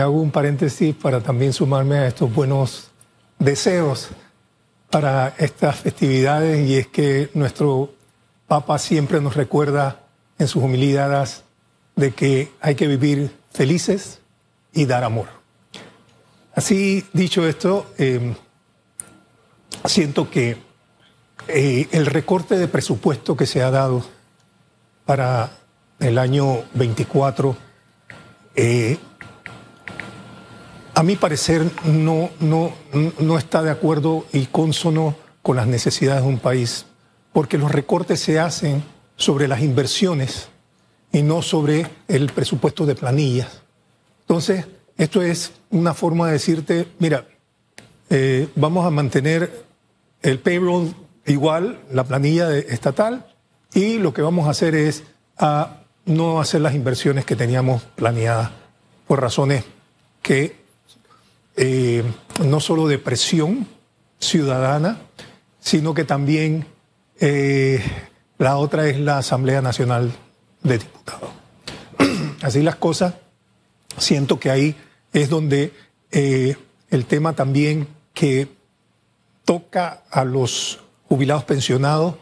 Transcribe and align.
hago 0.00 0.20
un 0.20 0.30
paréntesis 0.30 0.94
para 0.94 1.20
también 1.20 1.52
sumarme 1.52 1.98
a 1.98 2.06
estos 2.06 2.32
buenos 2.34 2.90
deseos 3.38 4.10
para 4.90 5.34
estas 5.38 5.76
festividades 5.76 6.66
y 6.68 6.76
es 6.76 6.86
que 6.86 7.30
nuestro 7.34 7.92
Papa 8.46 8.78
siempre 8.78 9.20
nos 9.20 9.34
recuerda 9.34 10.00
en 10.38 10.46
sus 10.46 10.62
humilidades 10.62 11.42
de 11.96 12.12
que 12.12 12.52
hay 12.60 12.74
que 12.74 12.86
vivir 12.86 13.34
felices 13.52 14.20
y 14.72 14.86
dar 14.86 15.02
amor. 15.02 15.26
Así 16.54 17.04
dicho 17.12 17.46
esto, 17.46 17.86
eh, 17.98 18.34
siento 19.84 20.30
que 20.30 20.56
eh, 21.48 21.88
el 21.92 22.06
recorte 22.06 22.56
de 22.56 22.68
presupuesto 22.68 23.36
que 23.36 23.46
se 23.46 23.62
ha 23.62 23.70
dado 23.70 24.04
para 25.04 25.50
el 25.98 26.18
año 26.18 26.62
24, 26.74 27.56
eh, 28.54 28.98
a 30.96 31.02
mi 31.02 31.14
parecer 31.14 31.70
no, 31.84 32.30
no, 32.40 32.72
no 33.18 33.36
está 33.36 33.62
de 33.62 33.70
acuerdo 33.70 34.24
y 34.32 34.46
consono 34.46 35.14
con 35.42 35.56
las 35.56 35.66
necesidades 35.66 36.22
de 36.22 36.28
un 36.28 36.38
país, 36.38 36.86
porque 37.34 37.58
los 37.58 37.70
recortes 37.70 38.18
se 38.18 38.40
hacen 38.40 38.82
sobre 39.14 39.46
las 39.46 39.60
inversiones 39.60 40.48
y 41.12 41.22
no 41.22 41.42
sobre 41.42 41.86
el 42.08 42.32
presupuesto 42.32 42.86
de 42.86 42.94
planillas. 42.94 43.60
Entonces, 44.22 44.64
esto 44.96 45.20
es 45.20 45.52
una 45.70 45.92
forma 45.92 46.28
de 46.28 46.32
decirte, 46.32 46.88
mira, 46.98 47.26
eh, 48.08 48.48
vamos 48.56 48.86
a 48.86 48.90
mantener 48.90 49.66
el 50.22 50.38
payroll 50.38 50.94
igual, 51.26 51.78
la 51.92 52.04
planilla 52.04 52.56
estatal, 52.56 53.26
y 53.74 53.98
lo 53.98 54.14
que 54.14 54.22
vamos 54.22 54.46
a 54.46 54.50
hacer 54.52 54.74
es 54.74 55.02
a 55.36 55.82
no 56.06 56.40
hacer 56.40 56.62
las 56.62 56.74
inversiones 56.74 57.26
que 57.26 57.36
teníamos 57.36 57.82
planeadas 57.82 58.50
por 59.06 59.20
razones 59.20 59.62
que 60.22 60.65
eh, 61.56 62.04
no 62.44 62.60
solo 62.60 62.86
de 62.86 62.98
presión 62.98 63.66
ciudadana, 64.18 64.98
sino 65.58 65.94
que 65.94 66.04
también 66.04 66.66
eh, 67.18 67.82
la 68.36 68.58
otra 68.58 68.88
es 68.88 69.00
la 69.00 69.18
Asamblea 69.18 69.62
Nacional 69.62 70.12
de 70.62 70.78
Diputados. 70.78 71.30
Así 72.42 72.60
las 72.60 72.76
cosas, 72.76 73.14
siento 73.96 74.38
que 74.38 74.50
ahí 74.50 74.76
es 75.14 75.30
donde 75.30 75.72
eh, 76.10 76.56
el 76.90 77.06
tema 77.06 77.32
también 77.32 77.88
que 78.12 78.48
toca 79.46 80.02
a 80.10 80.24
los 80.24 80.80
jubilados 81.08 81.44
pensionados, 81.44 82.16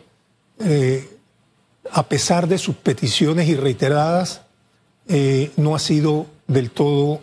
a 1.90 2.08
pesar 2.08 2.46
de 2.46 2.58
sus 2.58 2.76
peticiones 2.76 3.48
y 3.48 3.56
reiteradas, 3.56 4.42
no 5.56 5.74
ha 5.74 5.78
sido 5.78 6.26
del 6.46 6.70
todo, 6.70 7.20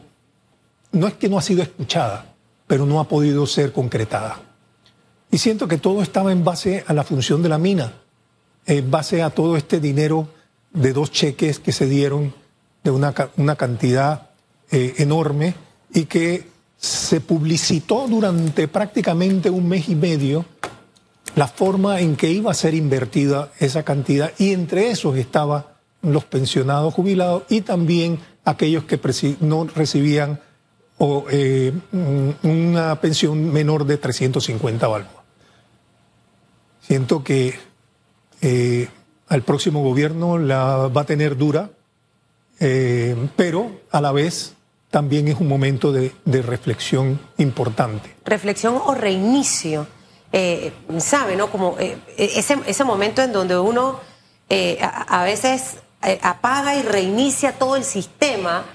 no 0.92 1.08
es 1.08 1.14
que 1.14 1.30
no 1.30 1.38
ha 1.38 1.42
sido 1.42 1.62
escuchada, 1.62 2.34
pero 2.68 2.86
no 2.86 3.00
ha 3.00 3.08
podido 3.08 3.46
ser 3.46 3.72
concretada. 3.72 4.40
Y 5.32 5.38
siento 5.38 5.68
que 5.68 5.78
todo 5.78 6.02
estaba 6.02 6.32
en 6.32 6.44
base 6.44 6.84
a 6.88 6.94
la 6.94 7.04
función 7.04 7.42
de 7.42 7.50
la 7.50 7.58
mina, 7.58 7.94
en 8.66 8.92
base 8.92 9.24
a 9.24 9.30
todo 9.30 9.56
este 9.56 9.80
dinero 9.80 10.28
de 10.72 10.94
dos 10.94 11.12
cheques 11.12 11.60
que 11.60 11.72
se 11.72 11.86
dieron 11.86 12.34
de 12.84 12.92
una, 12.92 13.14
una 13.38 13.56
cantidad 13.56 14.30
eh, 14.72 14.96
enorme 14.98 15.54
y 15.94 16.06
que 16.06 16.48
se 16.78 17.22
publicitó 17.22 18.08
durante 18.08 18.68
prácticamente 18.68 19.50
un 19.50 19.68
mes 19.68 19.88
y 19.90 19.96
medio 19.96 20.46
la 21.36 21.48
forma 21.48 22.02
en 22.02 22.16
que 22.16 22.32
iba 22.32 22.52
a 22.52 22.56
ser 22.56 22.74
invertida 22.74 23.52
esa 23.60 23.84
cantidad 23.84 24.32
y 24.38 24.52
entre 24.52 24.90
esos 24.90 25.16
estaban 25.16 25.66
los 26.02 26.26
pensionados 26.26 26.94
jubilados 26.94 27.44
y 27.50 27.62
también 27.62 28.20
aquellos 28.44 28.86
que 28.86 29.00
no 29.42 29.66
recibían 29.66 30.40
o, 31.04 31.26
eh, 31.32 31.74
una 32.44 33.02
pensión 33.02 33.52
menor 33.52 33.86
de 33.86 33.98
350 33.98 34.88
balboas. 34.88 35.26
Siento 36.82 37.24
que 37.24 37.58
eh, 38.42 38.88
al 39.28 39.42
próximo 39.42 39.82
gobierno 39.82 40.38
la 40.38 40.90
va 40.90 41.02
a 41.02 41.06
tener 41.06 41.38
dura, 41.38 41.72
eh, 42.60 43.16
pero 43.36 43.82
a 43.90 44.00
la 44.00 44.12
vez 44.12 44.54
también 44.92 45.28
es 45.28 45.40
un 45.40 45.48
momento 45.48 45.92
de, 45.92 46.14
reflexión 46.28 47.20
importante. 47.40 48.16
Reflexión 48.24 48.80
o 48.86 48.94
reinicio. 48.94 49.88
Eh, 50.32 50.72
¿Sabe, 51.00 51.36
no? 51.36 51.50
Como 51.50 51.78
ese, 51.80 52.60
ese, 52.68 52.84
momento 52.84 53.24
en 53.24 53.34
donde 53.34 53.58
uno 53.58 54.00
a, 54.82 55.24
veces 55.24 55.78
apaga 56.22 56.76
y 56.76 56.84
reinicia 56.84 57.54
todo 57.58 57.76
el 57.76 57.84
sistema 57.84 58.66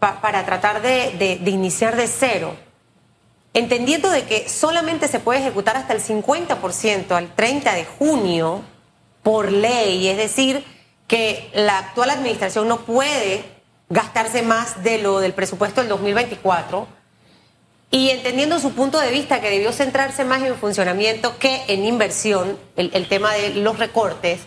para 0.00 0.44
tratar 0.44 0.82
de, 0.82 1.38
de, 1.40 1.50
iniciar 1.50 1.96
de 1.96 2.06
cero. 2.08 2.56
Entendiendo 3.52 4.10
de 4.10 4.24
que 4.24 4.48
solamente 4.48 5.08
se 5.08 5.20
puede 5.20 5.40
ejecutar 5.40 5.76
hasta 5.76 5.92
el 5.92 6.00
50% 6.02 7.12
al 7.12 7.34
30 7.34 7.74
de 7.74 7.84
junio 7.84 8.62
por 9.22 9.52
ley, 9.52 10.08
es 10.08 10.16
decir, 10.16 10.64
que 11.06 11.50
la 11.54 11.78
actual 11.78 12.10
administración 12.10 12.66
no 12.68 12.80
puede 12.80 13.44
gastarse 13.88 14.42
más 14.42 14.82
de 14.82 14.98
lo 14.98 15.20
del 15.20 15.34
presupuesto 15.34 15.80
del 15.80 15.88
2024 15.90 17.00
y 17.90 18.10
entendiendo 18.10 18.60
su 18.60 18.72
punto 18.72 19.00
de 19.00 19.10
vista 19.10 19.40
que 19.40 19.50
debió 19.50 19.72
centrarse 19.72 20.24
más 20.24 20.42
en 20.42 20.54
funcionamiento 20.54 21.36
que 21.38 21.64
en 21.66 21.84
inversión, 21.84 22.56
el, 22.76 23.08
tema 23.08 23.34
de 23.34 23.56
los 23.56 23.78
recortes, 23.78 24.42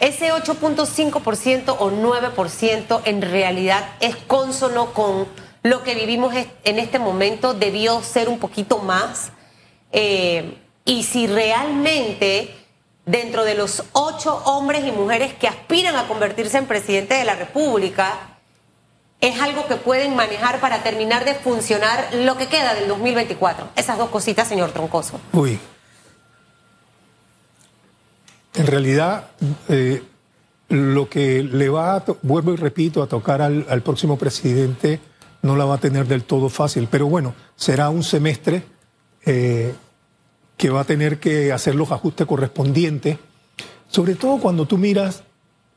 ese 0.00 0.32
8.5% 0.32 1.76
o 1.78 1.90
9% 1.90 3.02
en 3.04 3.22
realidad 3.22 3.94
es 4.00 4.16
consono 4.16 4.92
con 4.92 5.28
lo 5.62 5.82
que 5.82 5.94
vivimos 5.94 6.34
en 6.64 6.78
este 6.78 6.98
momento, 6.98 7.54
debió 7.54 8.02
ser 8.02 8.28
un 8.28 8.38
poquito 8.38 8.78
más. 8.78 9.30
Eh, 9.92 10.56
y 10.84 11.02
si 11.02 11.26
realmente 11.26 12.54
dentro 13.04 13.44
de 13.44 13.54
los 13.54 13.84
ocho 13.92 14.42
hombres 14.46 14.86
y 14.86 14.92
mujeres 14.92 15.34
que 15.34 15.48
aspiran 15.48 15.96
a 15.96 16.08
convertirse 16.08 16.58
en 16.58 16.66
presidente 16.66 17.14
de 17.14 17.24
la 17.24 17.34
República, 17.34 18.38
es 19.20 19.38
algo 19.40 19.66
que 19.66 19.76
pueden 19.76 20.16
manejar 20.16 20.60
para 20.60 20.82
terminar 20.82 21.26
de 21.26 21.34
funcionar 21.34 22.08
lo 22.14 22.38
que 22.38 22.46
queda 22.46 22.74
del 22.74 22.88
2024. 22.88 23.68
Esas 23.76 23.98
dos 23.98 24.08
cositas, 24.08 24.48
señor 24.48 24.72
Troncoso. 24.72 25.20
Uy. 25.32 25.60
En 28.60 28.66
realidad, 28.66 29.30
eh, 29.70 30.02
lo 30.68 31.08
que 31.08 31.42
le 31.42 31.70
va, 31.70 31.96
a 31.96 32.04
vuelvo 32.20 32.52
y 32.52 32.56
repito, 32.56 33.02
a 33.02 33.06
tocar 33.06 33.40
al, 33.40 33.82
próximo 33.82 34.18
presidente 34.18 35.00
no 35.40 35.56
la 35.56 35.64
va 35.64 35.76
a 35.76 35.78
tener 35.78 36.06
del 36.06 36.24
todo 36.24 36.50
fácil. 36.50 36.86
Pero 36.90 37.06
bueno, 37.06 37.32
será 37.56 37.88
un 37.88 38.02
semestre 38.02 38.64
eh, 39.24 39.72
que 40.58 40.68
va 40.68 40.80
a 40.80 40.84
tener 40.84 41.18
que 41.18 41.54
hacer 41.54 41.74
los 41.74 41.90
ajustes 41.90 42.26
correspondientes. 42.26 43.16
Sobre 43.88 44.14
todo 44.14 44.38
cuando 44.38 44.66
tú 44.66 44.76
miras, 44.76 45.22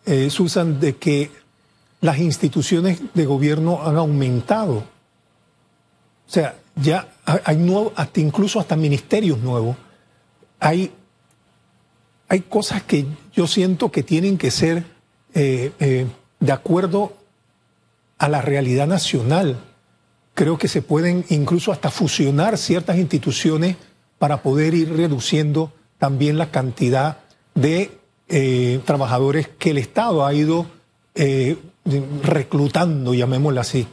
eh, 0.05 0.29
Susan, 0.29 0.81
de 0.81 0.97
que 0.97 1.31
las 2.01 2.17
instituciones 2.19 2.99
de 3.13 3.25
gobierno 3.25 3.81
han 3.81 3.95
aumentado. 3.95 4.79
O 4.79 4.83
sea, 6.29 6.57
ya 6.75 7.07
hay 7.45 7.55
nuevo, 7.55 7.93
hasta 7.95 8.19
incluso 8.19 8.59
hasta 8.59 8.75
ministerios 8.75 9.39
nuevos. 9.39 9.77
Hay, 10.59 10.91
hay 12.27 12.41
cosas 12.41 12.83
que 12.83 13.05
yo 13.33 13.47
siento 13.47 13.91
que 13.91 14.03
tienen 14.03 14.37
que 14.37 14.51
ser 14.51 14.85
eh, 15.33 15.71
eh, 15.79 16.07
de 16.39 16.51
acuerdo 16.51 17.13
a 18.17 18.27
la 18.27 18.41
realidad 18.41 18.87
nacional. 18.87 19.59
Creo 20.33 20.57
que 20.57 20.67
se 20.67 20.81
pueden 20.81 21.25
incluso 21.29 21.71
hasta 21.71 21.91
fusionar 21.91 22.57
ciertas 22.57 22.97
instituciones 22.97 23.77
para 24.17 24.41
poder 24.41 24.73
ir 24.73 24.95
reduciendo 24.95 25.71
también 25.97 26.37
la 26.37 26.49
cantidad 26.49 27.19
de 27.55 27.91
eh, 28.29 28.79
trabajadores 28.85 29.47
que 29.59 29.71
el 29.71 29.77
Estado 29.77 30.25
ha 30.25 30.33
ido 30.33 30.65
reclutando, 32.23 33.13
llamémoslo 33.13 33.61
así. 33.61 33.85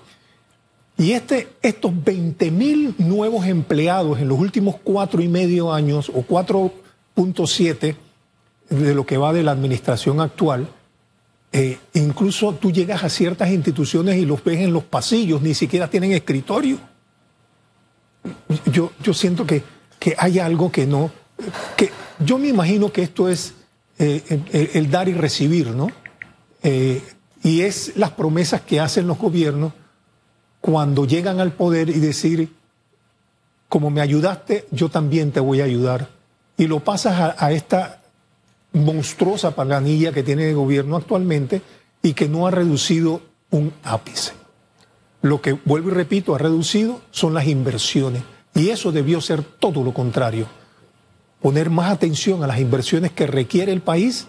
Y 0.97 1.13
este, 1.13 1.49
estos 1.61 1.93
20 2.05 2.51
mil 2.51 2.95
nuevos 2.97 3.47
empleados 3.47 4.19
en 4.21 4.29
los 4.29 4.39
últimos 4.39 4.77
cuatro 4.83 5.21
y 5.21 5.29
medio 5.29 5.73
años, 5.73 6.11
o 6.11 6.23
4.7 6.23 7.97
de 8.71 8.95
lo 8.95 9.05
que 9.05 9.19
va 9.19 9.33
de 9.33 9.43
la 9.43 9.53
administración 9.53 10.21
actual, 10.21 10.69
eh, 11.53 11.79
incluso 11.95 12.55
tú 12.55 12.73
llegas 12.73 13.05
a 13.05 13.09
ciertas 13.09 13.51
instituciones 13.51 14.17
y 14.17 14.25
los 14.25 14.43
ves 14.43 14.61
en 14.61 14.73
los 14.73 14.85
pasillos, 14.85 15.43
ni 15.43 15.55
siquiera 15.55 15.91
tienen 15.91 16.13
escritorio. 16.13 16.79
Yo, 18.73 18.93
yo 19.03 19.13
siento 19.13 19.47
que, 19.47 19.63
que 19.99 20.15
hay 20.17 20.39
algo 20.39 20.71
que 20.71 20.87
no, 20.87 21.11
que 21.77 21.91
yo 22.25 22.39
me 22.39 22.49
imagino 22.49 22.93
que 22.93 23.03
esto 23.03 23.29
es 23.29 23.55
eh, 23.99 24.71
el, 24.75 24.91
dar 24.91 25.09
y 25.09 25.15
recibir, 25.15 25.69
¿no? 25.69 25.89
Eh, 26.63 27.03
y 27.43 27.63
es 27.63 27.97
las 27.97 28.11
promesas 28.11 28.63
que 28.63 28.81
hacen 28.81 29.07
los 29.07 29.19
gobiernos 29.19 29.73
cuando 30.61 31.07
llegan 31.07 31.41
al 31.41 31.53
poder 31.53 31.89
y 31.89 31.99
decir, 32.01 32.53
como 33.69 33.91
me 33.91 34.01
ayudaste, 34.01 34.67
yo 34.71 34.89
también 34.91 35.33
te 35.33 35.41
voy 35.41 35.61
a 35.61 35.65
ayudar. 35.65 36.09
Y 36.57 36.67
lo 36.67 36.81
pasas 36.81 37.35
a, 37.39 37.53
esta 37.53 38.00
monstruosa 38.73 39.55
paganilla 39.55 40.13
que 40.13 40.23
tiene 40.23 40.49
el 40.49 40.55
gobierno 40.55 40.97
actualmente 40.97 41.63
y 42.03 42.13
que 42.13 42.29
no 42.29 42.47
ha 42.47 42.51
reducido 42.51 43.21
un 43.51 43.73
ápice. 43.83 44.33
Lo 45.23 45.41
que, 45.43 45.53
vuelvo 45.53 45.91
y 45.91 45.93
repito, 45.93 46.35
ha 46.35 46.39
reducido 46.39 47.01
son 47.11 47.35
las 47.35 47.47
inversiones. 47.47 48.23
Y 48.55 48.71
eso 48.71 48.91
debió 48.91 49.21
ser 49.21 49.43
todo 49.43 49.85
lo 49.85 49.93
contrario. 49.93 50.47
Poner 51.41 51.71
más 51.71 51.91
atención 51.91 52.43
a 52.43 52.47
las 52.47 52.59
inversiones 52.59 53.13
que 53.13 53.27
requiere 53.27 53.73
el 53.73 53.81
país, 53.81 54.29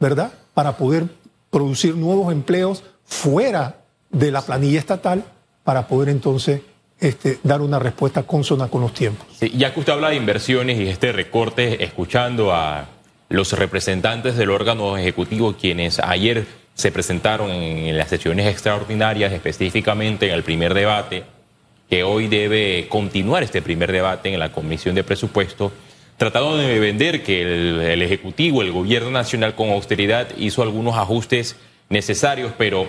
¿verdad? 0.00 0.32
Para 0.54 0.76
poder 0.76 1.06
producir 1.50 1.96
nuevos 1.96 2.32
empleos 2.32 2.82
fuera 3.04 3.84
de 4.10 4.30
la 4.30 4.42
planilla 4.42 4.78
estatal, 4.78 5.24
para 5.64 5.86
poder 5.86 6.08
entonces 6.08 6.60
este, 7.00 7.38
dar 7.42 7.60
una 7.60 7.78
respuesta 7.78 8.22
consona 8.24 8.68
con 8.68 8.80
los 8.80 8.94
tiempos. 8.94 9.26
ya 9.40 9.72
que 9.72 9.80
usted 9.80 9.92
habla 9.92 10.10
de 10.10 10.16
inversiones 10.16 10.78
y 10.78 10.88
este 10.88 11.12
recorte, 11.12 11.82
escuchando 11.82 12.52
a 12.52 12.86
los 13.32 13.52
representantes 13.54 14.36
del 14.36 14.50
órgano 14.50 14.98
ejecutivo, 14.98 15.54
quienes 15.58 15.98
ayer 16.00 16.44
se 16.74 16.92
presentaron 16.92 17.50
en 17.50 17.96
las 17.96 18.10
sesiones 18.10 18.46
extraordinarias, 18.46 19.32
específicamente 19.32 20.28
en 20.28 20.34
el 20.34 20.42
primer 20.42 20.74
debate, 20.74 21.24
que 21.88 22.04
hoy 22.04 22.28
debe 22.28 22.86
continuar 22.90 23.42
este 23.42 23.62
primer 23.62 23.90
debate 23.90 24.32
en 24.32 24.38
la 24.38 24.52
Comisión 24.52 24.94
de 24.94 25.02
Presupuesto, 25.02 25.72
tratado 26.18 26.58
de 26.58 26.78
vender 26.78 27.22
que 27.22 27.40
el, 27.40 28.02
Ejecutivo, 28.02 28.60
el 28.60 28.70
Gobierno 28.70 29.10
Nacional 29.10 29.54
con 29.54 29.70
austeridad 29.70 30.28
hizo 30.36 30.60
algunos 30.60 30.96
ajustes 30.96 31.56
necesarios, 31.88 32.52
pero 32.58 32.86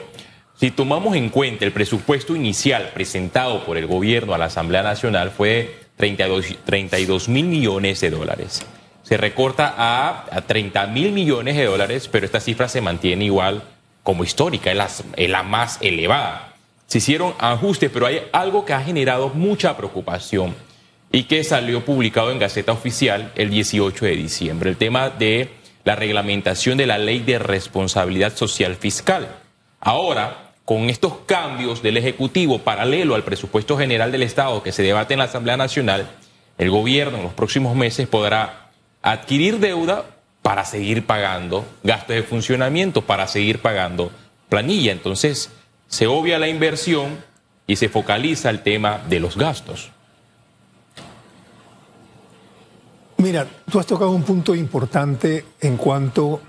si 0.59 0.71
tomamos 0.71 1.15
en 1.15 1.29
cuenta 1.29 1.63
el 1.63 1.71
presupuesto 1.71 2.35
inicial 2.35 2.91
presentado 2.93 3.65
por 3.65 3.77
el 3.77 3.87
gobierno 3.87 4.33
a 4.33 4.37
la 4.37 4.45
Asamblea 4.45 4.83
Nacional 4.83 5.31
fue 5.31 5.73
32, 5.95 6.57
32 6.65 7.29
mil 7.29 7.45
millones 7.45 8.01
de 8.01 8.09
dólares. 8.09 8.65
Se 9.03 9.17
recorta 9.17 9.73
a, 9.77 10.25
a 10.31 10.41
30 10.41 10.87
mil 10.87 11.11
millones 11.11 11.55
de 11.55 11.65
dólares, 11.65 12.09
pero 12.11 12.25
esta 12.25 12.39
cifra 12.39 12.67
se 12.67 12.81
mantiene 12.81 13.25
igual 13.25 13.63
como 14.01 14.23
histórica, 14.23 14.71
es 14.71 14.77
la, 14.77 14.89
es 15.15 15.29
la 15.29 15.43
más 15.43 15.77
elevada. 15.81 16.53
Se 16.87 16.97
hicieron 16.99 17.33
ajustes, 17.39 17.89
pero 17.91 18.05
hay 18.05 18.21
algo 18.31 18.65
que 18.65 18.73
ha 18.73 18.81
generado 18.81 19.29
mucha 19.29 19.75
preocupación 19.75 20.53
y 21.11 21.23
que 21.23 21.43
salió 21.43 21.85
publicado 21.85 22.31
en 22.31 22.39
Gaceta 22.39 22.71
Oficial 22.71 23.31
el 23.35 23.49
18 23.49 24.05
de 24.05 24.15
diciembre, 24.15 24.69
el 24.69 24.77
tema 24.77 25.09
de 25.09 25.49
la 25.83 25.95
reglamentación 25.95 26.77
de 26.77 26.87
la 26.87 26.97
ley 26.97 27.19
de 27.19 27.39
responsabilidad 27.39 28.35
social 28.35 28.75
fiscal. 28.75 29.27
Ahora, 29.79 30.53
con 30.65 30.89
estos 30.89 31.17
cambios 31.25 31.81
del 31.83 31.97
Ejecutivo 31.97 32.59
paralelo 32.59 33.15
al 33.15 33.23
presupuesto 33.23 33.77
general 33.77 34.11
del 34.11 34.23
Estado 34.23 34.63
que 34.63 34.71
se 34.71 34.83
debate 34.83 35.13
en 35.13 35.19
la 35.19 35.25
Asamblea 35.25 35.57
Nacional, 35.57 36.09
el 36.57 36.69
gobierno 36.69 37.17
en 37.17 37.23
los 37.23 37.33
próximos 37.33 37.75
meses 37.75 38.07
podrá 38.07 38.62
adquirir 39.03 39.59
deuda 39.59 40.05
para 40.41 40.65
seguir 40.65 41.05
pagando 41.05 41.65
gastos 41.83 42.15
de 42.15 42.23
funcionamiento, 42.23 43.03
para 43.03 43.27
seguir 43.27 43.61
pagando 43.61 44.11
planilla. 44.49 44.91
Entonces, 44.91 45.51
se 45.87 46.07
obvia 46.07 46.39
la 46.39 46.47
inversión 46.47 47.23
y 47.67 47.75
se 47.75 47.89
focaliza 47.89 48.49
el 48.49 48.63
tema 48.63 48.99
de 49.07 49.19
los 49.19 49.37
gastos. 49.37 49.91
Mira, 53.17 53.47
tú 53.71 53.79
has 53.79 53.85
tocado 53.85 54.11
un 54.11 54.23
punto 54.23 54.55
importante 54.55 55.45
en 55.61 55.77
cuanto 55.77 56.41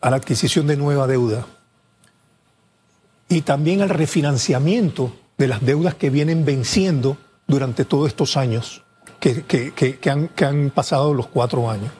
a 0.00 0.10
la 0.10 0.16
adquisición 0.16 0.66
de 0.66 0.76
nueva 0.76 1.06
deuda 1.06 1.46
y 3.28 3.42
también 3.42 3.82
al 3.82 3.90
refinanciamiento 3.90 5.14
de 5.36 5.48
las 5.48 5.64
deudas 5.64 5.94
que 5.94 6.10
vienen 6.10 6.44
venciendo 6.44 7.16
durante 7.46 7.84
todos 7.84 8.08
estos 8.08 8.36
años 8.36 8.82
que, 9.22 10.10
han, 10.10 10.70
pasado 10.70 11.14
los 11.14 11.28
cuatro 11.28 11.70
años. 11.70 11.92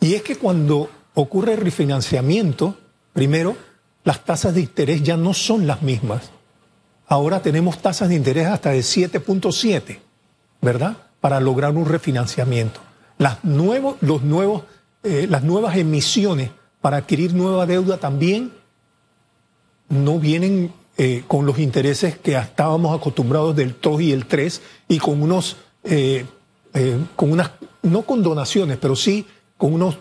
Y 0.00 0.14
es 0.14 0.22
que 0.22 0.36
cuando 0.36 0.90
ocurre 1.14 1.54
el 1.54 1.60
refinanciamiento, 1.60 2.76
primero, 3.12 3.56
las 4.04 4.24
tasas 4.24 4.54
de 4.54 4.60
interés 4.60 5.02
ya 5.02 5.16
no 5.16 5.32
son 5.32 5.66
las 5.66 5.82
mismas. 5.82 6.30
Ahora 7.06 7.40
tenemos 7.40 7.78
tasas 7.78 8.10
de 8.10 8.14
interés 8.14 8.46
hasta 8.46 8.70
de 8.70 8.80
7.7, 8.80 9.98
¿verdad? 10.60 10.96
Para 11.20 11.40
lograr 11.40 11.72
un 11.72 11.86
refinanciamiento. 11.86 12.80
Las, 13.18 13.38
los 13.42 14.22
nuevos, 14.22 14.64
eh, 15.02 15.26
las 15.28 15.42
nuevas 15.42 15.76
emisiones 15.76 16.50
para 16.80 16.98
adquirir 16.98 17.34
nueva 17.34 17.66
deuda 17.66 17.98
también 17.98 18.52
no 19.88 20.18
vienen 20.18 20.72
eh, 20.96 21.24
con 21.26 21.46
los 21.46 21.58
intereses 21.58 22.18
que 22.18 22.36
estábamos 22.36 22.96
acostumbrados 22.96 23.56
del 23.56 23.76
2 23.80 24.02
y 24.02 24.12
el 24.12 24.26
3 24.26 24.62
y 24.88 24.98
con 24.98 25.22
unos, 25.22 25.56
eh, 25.84 26.26
eh, 26.74 26.98
con 27.16 27.32
unas, 27.32 27.50
no 27.82 28.02
con 28.02 28.22
donaciones, 28.22 28.78
pero 28.78 28.96
sí 28.96 29.26
con 29.56 29.74
unos 29.74 29.98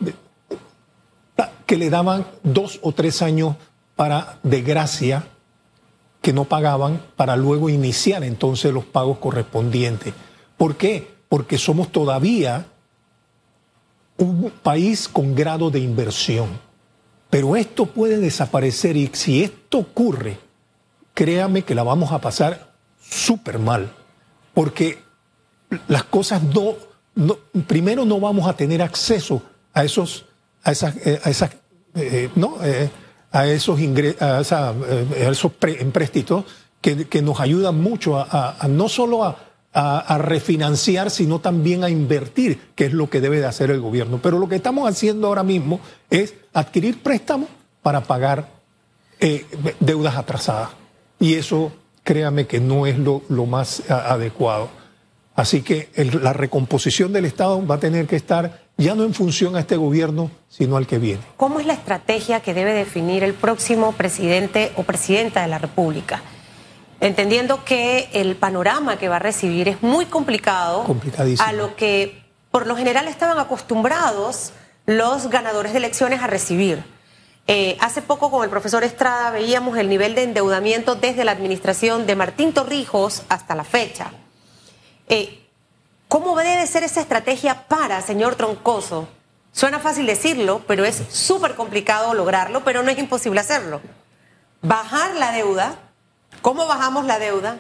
que 1.66 1.78
le 1.78 1.90
daban 1.90 2.26
dos 2.44 2.80
o 2.82 2.92
tres 2.94 3.22
años 3.22 3.56
para 3.96 4.40
de 4.44 4.62
gracia 4.62 5.28
que 6.22 6.34
no 6.34 6.46
pagaban 6.46 7.02
para 7.16 7.36
luego 7.36 7.70
iniciar 7.70 8.24
entonces 8.24 8.74
los 8.74 8.86
pagos 8.86 9.20
correspondientes. 9.20 10.14
¿Por 10.58 10.76
qué? 10.76 11.16
Porque 11.30 11.58
somos 11.58 11.92
todavía 11.92 12.66
un 14.18 14.52
país 14.64 15.08
con 15.08 15.36
grado 15.36 15.70
de 15.70 15.80
inversión. 15.80 16.50
Pero 17.30 17.56
esto 17.56 17.86
puede 17.86 18.18
desaparecer 18.18 18.98
y 18.98 19.10
si 19.14 19.44
esto 19.44 19.78
ocurre, 19.78 20.40
créame 21.14 21.64
que 21.64 21.76
la 21.76 21.84
vamos 21.84 22.12
a 22.12 22.20
pasar 22.20 22.74
súper 23.00 23.60
mal, 23.60 23.92
porque 24.54 25.00
las 25.88 26.04
cosas 26.06 26.42
no, 26.44 26.76
primero 27.68 28.06
no 28.06 28.20
vamos 28.20 28.48
a 28.48 28.54
tener 28.54 28.82
acceso 28.82 29.42
a 29.74 29.84
esos, 29.84 30.26
a 30.64 30.72
esas, 30.72 30.96
eh, 31.06 31.20
a 31.24 32.00
eh, 32.00 32.30
no, 32.36 32.58
eh, 32.64 32.90
a 33.32 33.48
esos 33.48 33.80
a, 34.20 34.42
esos 35.18 35.52
empréstitos 35.62 36.46
que, 36.82 37.22
nos 37.22 37.40
ayudan 37.40 37.80
mucho 37.80 38.18
a 38.18 38.68
no 38.70 38.90
solo 38.90 39.24
a 39.24 40.18
refinanciar, 40.18 41.12
sino 41.12 41.40
también 41.40 41.84
a 41.84 41.90
invertir, 41.90 42.72
que 42.76 42.86
es 42.86 42.94
lo 42.94 43.10
que 43.10 43.22
debe 43.22 43.40
de 43.40 43.46
hacer 43.46 43.70
el 43.70 43.82
gobierno. 43.82 44.20
Pero 44.22 44.40
lo 44.40 44.50
que 44.50 44.56
estamos 44.56 44.90
haciendo 44.90 45.28
ahora 45.28 45.44
mismo 45.44 45.80
es 46.10 46.34
adquirir 46.54 47.04
préstamos 47.04 47.50
para 47.84 48.02
pagar 48.02 48.50
deudas 49.80 50.16
atrasadas. 50.16 50.70
Y 51.20 51.36
eso, 51.36 51.72
créame 52.04 52.48
que 52.48 52.60
no 52.60 52.88
es 52.88 52.98
lo, 52.98 53.22
más 53.46 53.84
adecuado. 53.90 54.70
Así 55.40 55.62
que 55.62 55.90
la 56.22 56.34
recomposición 56.34 57.14
del 57.14 57.24
Estado 57.24 57.66
va 57.66 57.76
a 57.76 57.80
tener 57.80 58.08
que 58.08 58.18
estar 58.18 58.62
ya 58.78 58.94
no 58.94 59.04
en 59.04 59.14
función 59.14 59.56
a 59.56 59.62
este 59.62 59.78
gobierno, 59.78 60.30
sino 60.50 60.76
al 60.76 60.86
que 60.86 60.98
viene. 60.98 61.22
¿Cómo 61.38 61.62
es 61.62 61.66
la 61.66 61.74
estrategia 61.74 62.42
que 62.42 62.54
debe 62.54 62.74
definir 62.74 63.24
el 63.24 63.34
próximo 63.34 63.94
presidente 63.94 64.74
o 64.76 64.84
presidenta 64.84 65.42
de 65.42 65.48
la 65.48 65.58
República? 65.58 66.22
entendiendo 67.02 67.64
que 67.64 68.10
el 68.12 68.36
panorama 68.36 68.98
que 68.98 69.08
va 69.08 69.18
a 69.18 69.20
recibir 69.20 69.70
es 69.70 69.82
muy 69.82 70.06
complicado 70.08 70.86
a 71.40 71.54
lo 71.54 71.78
que 71.78 72.22
por 72.52 72.68
lo 72.68 72.76
general 72.76 73.08
estaban 73.08 73.40
acostumbrados 73.40 74.52
los 74.86 75.30
ganadores 75.30 75.72
de 75.72 75.78
elecciones 75.78 76.22
a 76.22 76.28
recibir. 76.28 76.84
Eh, 77.48 77.78
hace 77.80 78.02
poco 78.02 78.30
con 78.30 78.44
el 78.44 78.50
profesor 78.50 78.84
Estrada 78.84 79.32
veíamos 79.32 79.78
el 79.78 79.88
nivel 79.88 80.14
de 80.14 80.24
endeudamiento 80.24 80.96
desde 80.96 81.24
la 81.24 81.32
administración 81.32 82.06
de 82.06 82.18
Martín 82.18 82.52
Torrijos 82.52 83.24
hasta 83.30 83.56
la 83.56 83.64
fecha. 83.64 84.12
Eh, 85.10 85.46
¿Cómo 86.08 86.36
debe 86.38 86.66
ser 86.66 86.84
esa 86.84 87.02
estrategia 87.02 87.68
para, 87.68 88.02
señor 88.02 88.36
Troncoso? 88.36 89.08
Suena 89.52 89.80
fácil 89.80 90.06
decirlo, 90.06 90.64
pero 90.68 90.86
es 90.86 91.04
súper 91.10 91.56
complicado 91.56 92.14
lograrlo, 92.14 92.64
pero 92.64 92.82
no 92.82 92.90
es 92.90 92.98
imposible 92.98 93.40
hacerlo. 93.40 93.82
Bajar 94.62 95.16
la 95.16 95.32
deuda, 95.32 95.78
¿Cómo 96.42 96.68
bajamos 96.68 97.06
la 97.06 97.20
deuda? 97.20 97.60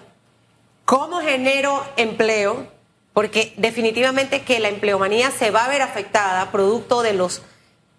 ¿Cómo 0.86 1.20
genero 1.20 1.86
empleo? 1.98 2.68
Porque 3.12 3.54
definitivamente 3.58 4.44
que 4.44 4.60
la 4.60 4.70
empleomanía 4.70 5.32
se 5.32 5.52
va 5.52 5.66
a 5.66 5.70
ver 5.70 5.82
afectada 5.82 6.50
producto 6.52 7.02
de 7.02 7.14
los, 7.14 7.42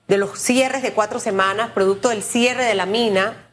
de 0.08 0.16
los 0.16 0.38
cierres 0.38 0.82
de 0.82 0.94
cuatro 0.94 1.20
semanas, 1.20 1.72
producto 1.72 2.08
del 2.08 2.22
cierre 2.22 2.64
de 2.64 2.74
la 2.74 2.86
mina. 2.86 3.49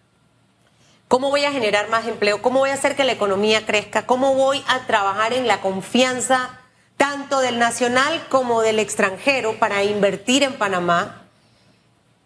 ¿Cómo 1.07 1.29
voy 1.29 1.45
a 1.45 1.53
generar 1.53 1.87
más 1.89 2.05
empleo? 2.05 2.41
¿Cómo 2.41 2.59
voy 2.59 2.71
a 2.71 2.73
hacer 2.73 2.97
que 2.97 3.05
la 3.05 3.13
economía 3.13 3.65
crezca? 3.65 4.05
¿Cómo 4.05 4.35
voy 4.35 4.63
a 4.67 4.85
trabajar 4.87 5.31
en 5.31 5.47
la 5.47 5.61
confianza 5.61 6.59
tanto 6.97 7.39
del 7.39 7.59
nacional 7.59 8.25
como 8.27 8.61
del 8.61 8.79
extranjero 8.79 9.57
para 9.57 9.83
invertir 9.85 10.43
en 10.43 10.57
Panamá? 10.57 11.23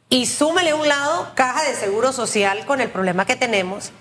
Y 0.09 0.25
súmele 0.25 0.71
a 0.71 0.75
un 0.75 0.87
lado 0.87 1.31
caja 1.35 1.63
de 1.63 1.75
seguro 1.75 2.11
social 2.11 2.65
con 2.65 2.81
el 2.81 2.89
problema 2.89 3.25
que 3.25 3.35
tenemos 3.35 3.91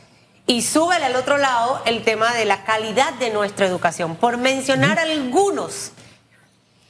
y 0.46 0.62
súbele 0.62 1.04
al 1.04 1.14
otro 1.14 1.36
lado 1.36 1.82
el 1.84 2.02
tema 2.02 2.32
de 2.32 2.46
la 2.46 2.64
calidad 2.64 3.12
de 3.14 3.30
nuestra 3.30 3.66
educación, 3.66 4.16
por 4.16 4.38
mencionar 4.38 4.98
algunos. 4.98 5.92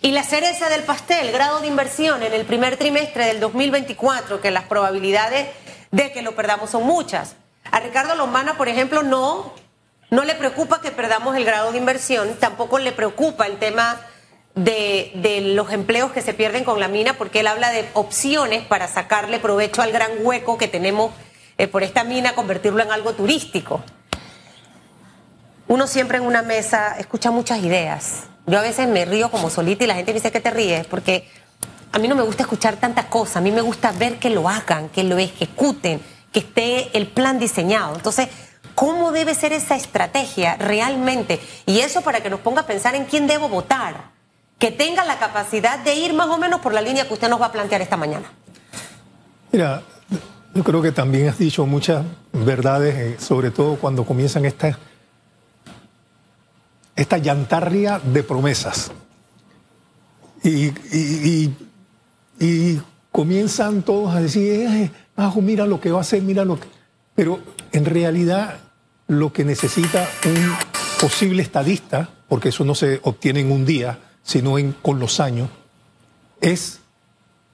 Y 0.00 0.12
la 0.12 0.22
cereza 0.22 0.70
del 0.70 0.84
pastel, 0.84 1.32
grado 1.32 1.60
de 1.60 1.66
inversión 1.66 2.22
en 2.22 2.32
el 2.32 2.46
primer 2.46 2.76
trimestre 2.76 3.26
del 3.26 3.40
2024, 3.40 4.40
que 4.40 4.50
las 4.50 4.64
probabilidades 4.64 5.48
de 5.90 6.12
que 6.12 6.22
lo 6.22 6.36
perdamos 6.36 6.70
son 6.70 6.84
muchas. 6.84 7.34
A 7.70 7.80
Ricardo 7.80 8.14
Lombana, 8.14 8.56
por 8.56 8.68
ejemplo, 8.68 9.02
no, 9.02 9.52
no 10.10 10.24
le 10.24 10.34
preocupa 10.34 10.80
que 10.80 10.90
perdamos 10.90 11.36
el 11.36 11.44
grado 11.44 11.72
de 11.72 11.78
inversión, 11.78 12.34
tampoco 12.38 12.78
le 12.78 12.92
preocupa 12.92 13.46
el 13.46 13.58
tema 13.58 14.00
de, 14.54 15.12
de, 15.14 15.40
los 15.40 15.72
empleos 15.72 16.10
que 16.10 16.22
se 16.22 16.34
pierden 16.34 16.64
con 16.64 16.80
la 16.80 16.88
mina, 16.88 17.14
porque 17.14 17.40
él 17.40 17.46
habla 17.46 17.70
de 17.70 17.88
opciones 17.94 18.64
para 18.64 18.88
sacarle 18.88 19.38
provecho 19.38 19.82
al 19.82 19.92
gran 19.92 20.10
hueco 20.22 20.58
que 20.58 20.66
tenemos 20.66 21.12
eh, 21.58 21.68
por 21.68 21.82
esta 21.82 22.04
mina 22.04 22.34
convertirlo 22.34 22.82
en 22.82 22.90
algo 22.90 23.12
turístico. 23.12 23.82
uno 25.68 25.86
siempre 25.86 26.18
en 26.18 26.24
una 26.24 26.42
mesa 26.42 26.96
escucha 26.98 27.30
muchas 27.30 27.58
ideas. 27.58 28.24
Yo 28.46 28.58
a 28.58 28.62
veces 28.62 28.88
me 28.88 29.04
río 29.04 29.30
como 29.30 29.50
solita 29.50 29.84
y 29.84 29.86
la 29.86 29.94
gente 29.94 30.12
me 30.12 30.14
dice 30.14 30.32
que 30.32 30.40
te 30.40 30.50
ríes 30.50 30.86
porque 30.86 31.28
a 31.92 31.98
mí 31.98 32.08
no 32.08 32.16
me 32.16 32.22
gusta 32.22 32.42
escuchar 32.44 32.76
tantas 32.76 33.04
cosas, 33.04 33.36
a 33.36 33.40
mí 33.40 33.52
me 33.52 33.60
gusta 33.60 33.92
ver 33.92 34.18
que 34.18 34.30
lo 34.30 34.48
hagan, 34.48 34.88
que 34.88 35.04
lo 35.04 35.18
ejecuten, 35.18 36.00
que 36.32 36.40
esté 36.40 36.96
el 36.96 37.06
plan 37.08 37.38
diseñado. 37.38 37.94
Entonces, 37.94 38.28
¿cómo 38.74 39.12
debe 39.12 39.34
ser 39.34 39.52
esa 39.52 39.76
estrategia 39.76 40.56
realmente? 40.56 41.40
Y 41.66 41.80
eso 41.80 42.02
para 42.02 42.20
que 42.22 42.30
nos 42.30 42.40
ponga 42.40 42.62
a 42.62 42.66
pensar 42.66 42.94
en 42.94 43.04
quién 43.04 43.26
debo 43.26 43.48
votar, 43.48 44.10
que 44.58 44.70
tenga 44.70 45.04
la 45.04 45.18
capacidad 45.18 45.78
de 45.78 45.94
ir 45.94 46.14
más 46.14 46.28
o 46.28 46.38
menos 46.38 46.60
por 46.60 46.72
la 46.72 46.80
línea 46.80 47.06
que 47.06 47.14
usted 47.14 47.28
nos 47.28 47.40
va 47.40 47.46
a 47.46 47.52
plantear 47.52 47.80
esta 47.80 47.96
mañana. 47.96 48.30
Mira, 49.52 49.82
yo 50.54 50.64
creo 50.64 50.82
que 50.82 50.92
también 50.92 51.28
has 51.28 51.38
dicho 51.38 51.66
muchas 51.66 52.04
verdades, 52.32 52.94
eh, 52.94 53.16
sobre 53.20 53.50
todo 53.50 53.76
cuando 53.76 54.04
comienzan 54.04 54.44
estas 54.44 54.76
esta 57.00 57.16
llantarria 57.16 57.98
de 57.98 58.22
promesas. 58.22 58.92
Y, 60.42 60.72
y, 62.38 62.80
comienzan 63.10 63.82
todos 63.82 64.14
a 64.14 64.20
decir, 64.20 64.90
Ajo, 65.16 65.42
mira 65.42 65.66
lo 65.66 65.80
que 65.80 65.90
va 65.90 65.98
a 65.98 66.02
hacer, 66.02 66.22
mira 66.22 66.44
lo 66.44 66.58
que... 66.58 66.68
Pero 67.14 67.40
en 67.72 67.84
realidad 67.84 68.58
lo 69.06 69.32
que 69.32 69.44
necesita 69.44 70.08
un 70.24 70.54
posible 71.00 71.42
estadista, 71.42 72.08
porque 72.28 72.50
eso 72.50 72.64
no 72.64 72.74
se 72.74 73.00
obtiene 73.02 73.40
en 73.40 73.50
un 73.50 73.66
día, 73.66 73.98
sino 74.22 74.54
con 74.82 74.98
los 74.98 75.20
años, 75.20 75.48
es 76.40 76.80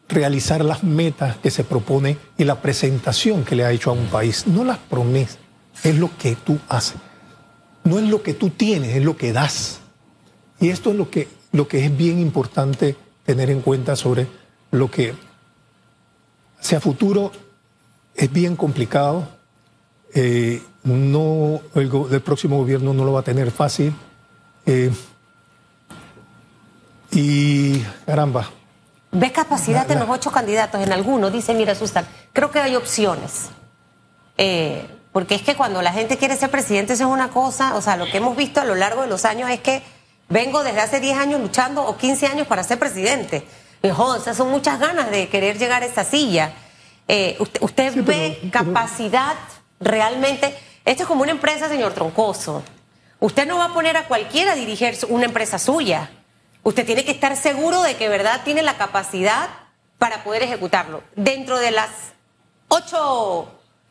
realizar 0.08 0.64
las 0.64 0.84
metas 0.84 1.36
que 1.38 1.50
se 1.50 1.64
propone 1.64 2.18
y 2.38 2.44
la 2.44 2.60
presentación 2.60 3.44
que 3.44 3.56
le 3.56 3.64
ha 3.64 3.72
hecho 3.72 3.90
a 3.90 3.94
un 3.94 4.06
país. 4.06 4.46
No 4.46 4.64
las 4.64 4.78
promesas, 4.78 5.38
es 5.82 5.96
lo 5.96 6.10
que 6.16 6.36
tú 6.36 6.58
haces. 6.68 6.96
No 7.84 7.98
es 7.98 8.08
lo 8.08 8.22
que 8.22 8.34
tú 8.34 8.50
tienes, 8.50 8.96
es 8.96 9.04
lo 9.04 9.16
que 9.16 9.32
das. 9.32 9.80
Y 10.60 10.68
esto 10.70 10.90
es 10.90 10.96
lo 10.96 11.10
que, 11.10 11.28
lo 11.52 11.68
que 11.68 11.84
es 11.84 11.96
bien 11.96 12.18
importante 12.18 12.96
tener 13.24 13.50
en 13.50 13.60
cuenta 13.60 13.96
sobre 13.96 14.26
lo 14.70 14.90
que 14.90 15.14
sea 16.60 16.80
futuro 16.80 17.32
es 18.16 18.32
bien 18.32 18.56
complicado. 18.56 19.28
Eh, 20.14 20.62
no, 20.84 21.60
el, 21.74 22.22
próximo 22.22 22.58
gobierno 22.58 22.94
no 22.94 23.04
lo 23.04 23.12
va 23.12 23.20
a 23.20 23.24
tener 23.24 23.50
fácil. 23.50 23.94
Eh, 24.64 24.90
y 27.10 27.80
caramba. 28.04 28.50
¿Ves 29.12 29.32
capacidad 29.32 29.90
en 29.90 30.00
los 30.00 30.08
ocho 30.08 30.30
candidatos? 30.30 30.80
En 30.82 30.92
algunos 30.92 31.32
dice, 31.32 31.54
mira, 31.54 31.74
Susan, 31.74 32.06
creo 32.32 32.50
que 32.50 32.58
hay 32.58 32.76
opciones. 32.76 33.46
Eh, 34.36 34.86
porque 35.12 35.34
es 35.34 35.42
que 35.42 35.54
cuando 35.54 35.80
la 35.80 35.92
gente 35.92 36.18
quiere 36.18 36.36
ser 36.36 36.50
presidente, 36.50 36.92
eso 36.92 37.04
es 37.04 37.10
una 37.10 37.30
cosa, 37.30 37.74
o 37.76 37.80
sea, 37.80 37.96
lo 37.96 38.04
que 38.04 38.18
hemos 38.18 38.36
visto 38.36 38.60
a 38.60 38.64
lo 38.64 38.74
largo 38.74 39.02
de 39.02 39.08
los 39.08 39.24
años 39.24 39.48
es 39.50 39.60
que 39.60 39.82
vengo 40.28 40.62
desde 40.62 40.80
hace 40.80 41.00
10 41.00 41.16
años 41.16 41.40
luchando 41.40 41.86
o 41.86 41.96
15 41.96 42.26
años 42.26 42.46
para 42.46 42.62
ser 42.62 42.78
presidente. 42.78 43.46
O 43.82 44.18
sea, 44.18 44.34
son 44.34 44.50
muchas 44.50 44.78
ganas 44.80 45.10
de 45.10 45.28
querer 45.28 45.58
llegar 45.58 45.82
a 45.82 45.86
esa 45.86 46.04
silla. 46.04 46.52
Eh, 47.08 47.36
¿Usted, 47.60 47.94
ve 48.04 48.38
capacidad 48.50 49.36
realmente? 49.80 50.56
Esto 50.84 51.02
es 51.02 51.08
como 51.08 51.22
una 51.22 51.32
empresa, 51.32 51.68
señor 51.68 51.92
Troncoso. 51.94 52.62
Usted 53.20 53.46
no 53.46 53.58
va 53.58 53.66
a 53.66 53.74
poner 53.74 53.96
a 53.96 54.08
cualquiera 54.08 54.52
a 54.52 54.56
dirigir 54.56 54.96
una 55.08 55.24
empresa 55.24 55.58
suya. 55.58 56.10
Usted 56.62 56.84
tiene 56.84 57.04
que 57.04 57.12
estar 57.12 57.36
seguro 57.36 57.82
de 57.82 57.96
que 57.96 58.08
verdad 58.08 58.42
tiene 58.44 58.62
la 58.62 58.76
capacidad 58.76 59.48
para 59.98 60.24
poder 60.24 60.42
ejecutarlo. 60.42 61.02
Dentro 61.14 61.58
de 61.58 61.70
las 61.70 61.90
ocho 62.68 63.48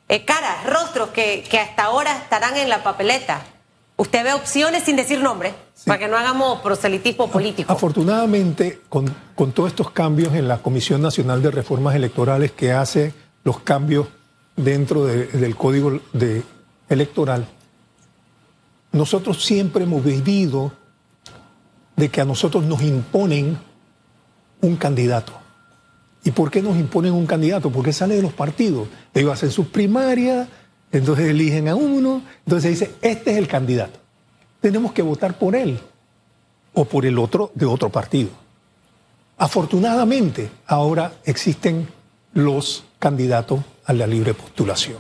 eh, 0.10 0.26
caras, 0.26 0.66
rostros 0.66 1.10
que, 1.10 1.44
que 1.50 1.60
hasta 1.60 1.86
ahora 1.86 2.16
estarán 2.18 2.58
en 2.58 2.70
la 2.70 2.84
papeleta, 2.84 3.42
¿usted 3.98 4.24
ve 4.24 4.34
opciones 4.34 4.84
sin 4.84 4.96
decir 4.96 5.22
nombre? 5.22 5.54
Para 5.86 6.00
que 6.00 6.08
no 6.08 6.18
hagamos 6.18 6.62
proselitismo 6.62 7.30
político. 7.30 7.72
Afortunadamente, 7.72 8.82
con, 8.90 9.06
todos 9.54 9.70
estos 9.70 9.92
cambios 9.92 10.34
en 10.34 10.48
la 10.48 10.60
Comisión 10.60 11.02
Nacional 11.02 11.42
de 11.42 11.52
Reformas 11.52 11.96
Electorales 11.96 12.52
que 12.52 12.72
hace 12.72 13.14
los 13.44 13.60
cambios 13.60 14.08
dentro 14.56 15.06
del 15.06 15.56
código 15.56 16.00
de, 16.14 16.44
electoral, 16.90 17.46
nosotros 18.92 19.44
siempre 19.44 19.84
hemos 19.84 20.04
vivido 20.04 20.72
de 21.96 22.10
que 22.10 22.22
a 22.22 22.25
nosotros 22.25 22.64
nos 22.64 22.82
imponen 22.82 23.58
un 24.62 24.75
candidato. 24.78 25.34
¿Y 26.24 26.32
por 26.32 26.50
qué 26.50 26.62
nos 26.62 26.75
imponen 26.78 27.14
un 27.14 27.28
candidato? 27.28 27.70
Porque 27.70 27.94
sale 27.94 28.16
de 28.16 28.22
los 28.22 28.34
partidos. 28.34 28.88
Ellos 29.14 29.32
hacen 29.32 29.52
sus 29.52 29.68
primarias, 29.68 30.48
entonces 30.92 31.27
eligen 31.27 31.68
a 31.68 31.75
uno, 31.75 32.22
entonces 32.46 32.72
dice, 32.72 32.96
este 33.01 33.32
es 33.32 33.38
el 33.38 33.48
candidato 33.48 34.06
tenemos 34.65 34.94
que 34.94 35.04
votar 35.04 35.38
por 35.38 35.56
él 35.56 35.80
o 36.74 36.86
por 36.86 37.06
el 37.06 37.20
otro 37.20 37.51
de 37.54 37.68
otro 37.68 37.92
partido. 37.92 38.30
Afortunadamente, 39.38 40.50
ahora 40.65 41.13
existen 41.24 41.88
los 42.34 42.84
candidatos 42.98 43.60
a 43.86 43.94
la 43.94 44.08
libre 44.08 44.34
postulación, 44.34 44.98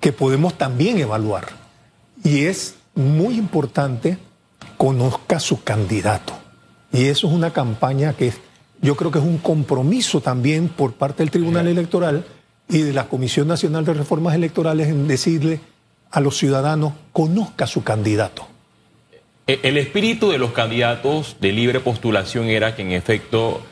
que 0.00 0.12
podemos 0.12 0.58
también 0.58 0.98
evaluar. 0.98 1.46
Y 2.22 2.44
es 2.44 2.74
muy 2.94 3.38
importante 3.38 4.18
conozca 4.76 5.40
su 5.40 5.64
candidato. 5.64 6.34
Y 6.92 7.06
eso 7.06 7.28
es 7.28 7.32
una 7.32 7.54
campaña 7.54 8.12
que 8.12 8.34
yo 8.82 8.96
creo 8.96 9.10
que 9.10 9.18
es 9.18 9.24
un 9.24 9.38
compromiso 9.38 10.20
también 10.20 10.68
por 10.68 10.92
parte 10.92 11.22
del 11.22 11.30
Tribunal 11.30 11.68
Electoral 11.68 12.26
y 12.68 12.82
de 12.82 12.92
la 12.92 13.08
Comisión 13.08 13.48
Nacional 13.48 13.84
de 13.84 13.94
Reformas 13.94 14.34
Electorales 14.34 14.88
en 14.88 15.06
decirle 15.06 15.60
a 16.10 16.20
los 16.20 16.36
ciudadanos 16.36 16.94
conozca 17.12 17.66
su 17.66 17.84
candidato. 17.84 18.48
E, 19.46 19.60
el 19.62 19.76
espíritu 19.76 20.30
de 20.30 20.38
los 20.38 20.52
candidatos 20.52 21.36
de 21.40 21.52
libre 21.52 21.80
postulación 21.80 22.46
era 22.46 22.74
que 22.74 22.82
en 22.82 22.92
efecto 22.92 23.62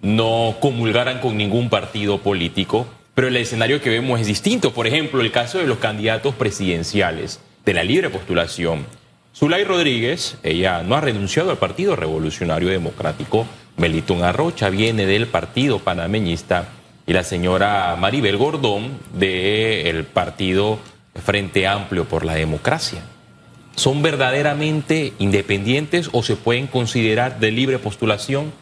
no 0.00 0.56
comulgaran 0.60 1.20
con 1.20 1.36
ningún 1.36 1.68
partido 1.68 2.18
político, 2.18 2.86
pero 3.14 3.28
el 3.28 3.36
escenario 3.36 3.80
que 3.82 3.90
vemos 3.90 4.20
es 4.20 4.26
distinto. 4.26 4.72
Por 4.72 4.86
ejemplo, 4.86 5.20
el 5.20 5.32
caso 5.32 5.58
de 5.58 5.66
los 5.66 5.78
candidatos 5.78 6.34
presidenciales 6.34 7.40
de 7.64 7.74
la 7.74 7.84
libre 7.84 8.10
postulación. 8.10 8.86
Zulay 9.34 9.64
Rodríguez, 9.64 10.38
ella 10.42 10.82
no 10.82 10.94
ha 10.94 11.00
renunciado 11.00 11.50
al 11.50 11.58
Partido 11.58 11.96
Revolucionario 11.96 12.68
Democrático. 12.68 13.46
Melitón 13.76 14.22
Arrocha 14.22 14.70
viene 14.70 15.04
del 15.04 15.26
Partido 15.26 15.78
Panameñista 15.78 16.68
y 17.08 17.14
la 17.14 17.24
señora 17.24 17.96
Maribel 17.98 18.36
Gordón 18.36 18.98
del 19.14 20.04
Partido 20.04 20.78
Frente 21.14 21.66
Amplio 21.66 22.04
por 22.04 22.22
la 22.22 22.34
Democracia. 22.34 23.02
¿Son 23.76 24.02
verdaderamente 24.02 25.14
independientes 25.18 26.10
o 26.12 26.22
se 26.22 26.36
pueden 26.36 26.66
considerar 26.66 27.40
de 27.40 27.50
libre 27.50 27.78
postulación 27.78 28.52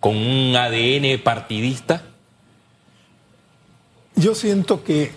con 0.00 0.16
un 0.16 0.54
ADN 0.54 1.18
partidista? 1.22 2.02
Yo 4.16 4.34
siento 4.34 4.84
que 4.84 5.12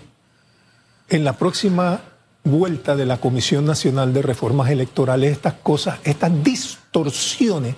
en 1.10 1.24
la 1.24 1.34
próxima 1.34 2.00
vuelta 2.42 2.96
de 2.96 3.04
la 3.04 3.18
Comisión 3.18 3.66
Nacional 3.66 4.14
de 4.14 4.22
Reformas 4.22 4.70
Electorales, 4.70 5.32
estas 5.32 5.54
cosas, 5.62 5.98
estas 6.04 6.42
distorsiones 6.42 7.74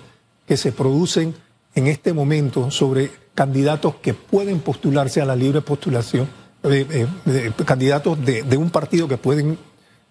que 0.47 0.55
se 0.55 0.71
producen 0.71 1.35
en 1.75 1.87
este 1.87 2.13
momento 2.13 2.71
sobre 2.71 3.20
candidatos 3.35 3.95
que 3.95 4.13
pueden 4.13 4.59
postularse 4.59 5.21
a 5.21 5.25
la 5.25 5.35
libre 5.35 5.61
postulación, 5.61 6.27
eh, 6.63 7.07
eh, 7.25 7.51
candidatos 7.65 8.23
de, 8.23 8.57
un 8.57 8.69
partido 8.69 9.07
que 9.07 9.17
pueden 9.17 9.57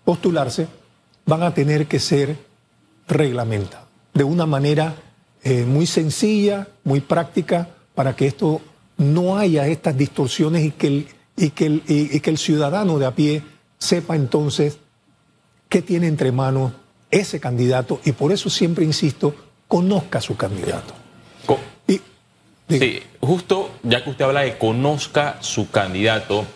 postularse 0.05 0.67
van 1.27 1.43
a 1.43 1.55
tener 1.55 1.87
que 1.87 2.01
ser 2.01 2.37
reglamentados 3.07 3.87
de 4.15 4.25
una 4.25 4.47
manera 4.47 4.95
eh, 5.43 5.65
muy 5.65 5.87
sencilla, 5.87 6.69
muy 6.85 7.01
práctica, 7.01 7.69
para 7.95 8.17
que 8.17 8.27
esto 8.27 8.61
no 8.97 9.39
haya 9.39 9.69
estas 9.69 9.97
distorsiones 9.97 10.65
y 10.65 10.71
que 10.73 10.87
el, 10.87 11.09
y 11.37 11.51
que 11.51 11.67
el, 11.67 11.83
y 11.87 12.21
que 12.21 12.31
el 12.31 12.39
ciudadano 12.39 12.99
de 12.99 13.07
a 13.07 13.15
pie 13.15 13.43
sepa 13.79 14.17
entonces 14.17 14.79
qué 15.69 15.83
tiene 15.83 16.09
entre 16.09 16.33
manos 16.33 16.73
ese 17.11 17.41
candidato 17.41 18.01
y 18.05 18.13
por 18.13 18.33
eso 18.33 18.51
siempre 18.51 18.85
insisto, 18.85 19.35
conozca 19.69 20.19
a 20.19 20.23
su 20.23 20.37
candidato. 20.37 21.00
Sí, 22.79 23.03
justo 23.21 23.71
ya 23.83 24.05
que 24.05 24.11
usted 24.11 24.25
habla 24.25 24.43
de 24.43 24.59
conozca 24.59 25.37
su 25.41 25.71
candidato, 25.71 26.47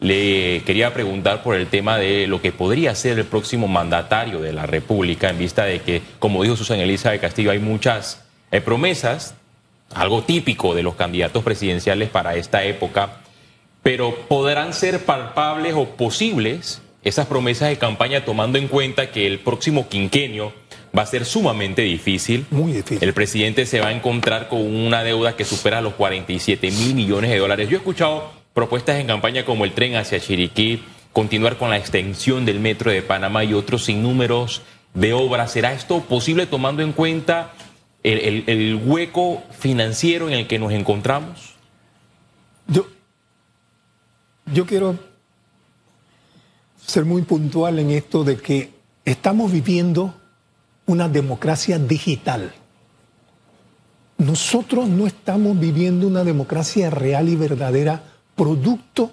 le 0.00 0.62
quería 0.64 0.94
preguntar 0.94 1.42
por 1.42 1.56
el 1.56 1.66
tema 1.66 1.98
de 1.98 2.26
lo 2.26 2.40
que 2.40 2.52
podría 2.52 2.94
ser 2.94 3.18
el 3.18 3.24
próximo 3.24 3.68
mandatario 3.68 4.40
de 4.40 4.52
la 4.52 4.66
República, 4.66 5.28
en 5.28 5.38
vista 5.38 5.64
de 5.64 5.80
que, 5.80 6.02
como 6.18 6.42
dijo 6.42 6.56
Susana 6.56 6.82
Elisa 6.82 7.10
de 7.10 7.18
Castillo, 7.18 7.50
hay 7.50 7.58
muchas 7.58 8.24
eh, 8.50 8.60
promesas, 8.60 9.34
algo 9.94 10.22
típico 10.22 10.74
de 10.74 10.82
los 10.82 10.94
candidatos 10.94 11.42
presidenciales 11.42 12.10
para 12.10 12.36
esta 12.36 12.62
época, 12.64 13.20
pero 13.82 14.14
podrán 14.28 14.72
ser 14.72 15.04
palpables 15.04 15.74
o 15.74 15.86
posibles 15.96 16.80
esas 17.02 17.26
promesas 17.26 17.70
de 17.70 17.78
campaña 17.78 18.24
tomando 18.24 18.58
en 18.58 18.68
cuenta 18.68 19.10
que 19.10 19.26
el 19.26 19.38
próximo 19.38 19.88
quinquenio 19.88 20.52
va 20.96 21.02
a 21.02 21.06
ser 21.06 21.24
sumamente 21.24 21.82
difícil. 21.82 22.46
Muy 22.50 22.72
difícil. 22.72 23.02
El 23.02 23.14
presidente 23.14 23.66
se 23.66 23.80
va 23.80 23.88
a 23.88 23.92
encontrar 23.92 24.48
con 24.48 24.60
una 24.60 25.02
deuda 25.02 25.36
que 25.36 25.44
supera 25.44 25.80
los 25.80 25.94
47 25.94 26.70
mil 26.70 26.94
millones 26.94 27.30
de 27.30 27.38
dólares. 27.38 27.68
Yo 27.68 27.76
he 27.76 27.78
escuchado 27.78 28.30
propuestas 28.54 28.98
en 28.98 29.06
campaña 29.06 29.44
como 29.44 29.64
el 29.64 29.72
tren 29.72 29.96
hacia 29.96 30.20
Chiriquí, 30.20 30.82
continuar 31.12 31.56
con 31.56 31.70
la 31.70 31.78
extensión 31.78 32.44
del 32.44 32.60
metro 32.60 32.90
de 32.90 33.02
Panamá 33.02 33.44
y 33.44 33.54
otros 33.54 33.84
sinnúmeros 33.84 34.62
de 34.94 35.12
obras. 35.12 35.52
¿Será 35.52 35.72
esto 35.72 36.00
posible 36.00 36.46
tomando 36.46 36.82
en 36.82 36.92
cuenta 36.92 37.52
el, 38.02 38.44
el 38.46 38.80
hueco 38.84 39.42
financiero 39.58 40.28
en 40.28 40.34
el 40.34 40.46
que 40.46 40.58
nos 40.58 40.72
encontramos? 40.72 41.54
Yo, 42.66 42.86
yo 44.52 44.66
quiero 44.66 44.98
ser 46.84 47.04
muy 47.04 47.22
puntual 47.22 47.78
en 47.78 47.90
esto 47.90 48.24
de 48.24 48.36
que 48.36 48.70
estamos 49.04 49.52
viviendo 49.52 50.14
una 50.88 51.08
democracia 51.08 51.78
digital. 51.78 52.52
Nosotros 54.16 54.88
no 54.88 55.06
estamos 55.06 55.58
viviendo 55.60 56.06
una 56.06 56.24
democracia 56.24 56.90
real 56.90 57.28
y 57.28 57.36
verdadera, 57.36 58.02
producto 58.34 59.12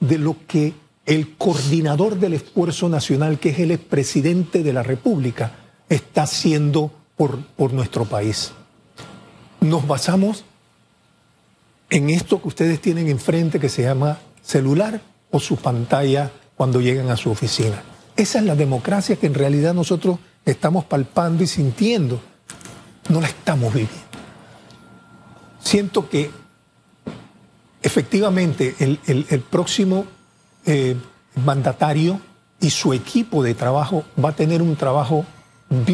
de 0.00 0.18
lo 0.18 0.36
que 0.48 0.74
el 1.06 1.36
coordinador 1.36 2.18
del 2.18 2.32
esfuerzo 2.32 2.88
nacional, 2.88 3.38
que 3.38 3.50
es 3.50 3.58
el 3.60 3.70
expresidente 3.70 4.62
de 4.62 4.72
la 4.72 4.82
República, 4.82 5.52
está 5.88 6.22
haciendo 6.22 6.90
por, 7.16 7.44
por 7.44 7.72
nuestro 7.72 8.04
país. 8.04 8.52
Nos 9.60 9.86
basamos 9.86 10.44
en 11.90 12.08
esto 12.08 12.40
que 12.40 12.48
ustedes 12.48 12.80
tienen 12.80 13.08
enfrente 13.08 13.60
que 13.60 13.68
se 13.68 13.82
llama 13.82 14.18
celular 14.42 15.02
o 15.30 15.38
su 15.38 15.56
pantalla 15.56 16.32
cuando 16.56 16.80
llegan 16.80 17.10
a 17.10 17.16
su 17.18 17.30
oficina. 17.30 17.82
Esa 18.16 18.38
es 18.38 18.44
la 18.44 18.56
democracia 18.56 19.16
que 19.16 19.26
en 19.26 19.34
realidad 19.34 19.74
nosotros 19.74 20.18
estamos 20.44 20.84
palpando 20.84 21.42
y 21.42 21.46
sintiendo. 21.46 22.20
No 23.08 23.20
la 23.20 23.28
estamos 23.28 23.72
viviendo. 23.72 24.00
Siento 25.60 26.08
que 26.08 26.30
efectivamente 27.82 28.76
el, 28.78 29.40
próximo 29.50 30.06
eh, 30.66 30.96
mandatario 31.44 32.20
y 32.60 32.70
su 32.70 32.92
equipo 32.92 33.42
de 33.42 33.54
trabajo 33.54 34.04
va 34.22 34.30
a 34.30 34.36
tener 34.36 34.62
un 34.62 34.76
trabajo 34.76 35.24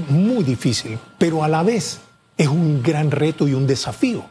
muy 0.08 0.44
difícil, 0.44 0.98
pero 1.18 1.44
a 1.44 1.48
la 1.48 1.62
vez 1.62 2.00
es 2.36 2.48
un 2.48 2.82
gran 2.82 3.10
reto 3.10 3.48
y 3.48 3.54
un 3.54 3.66
desafío. 3.66 4.24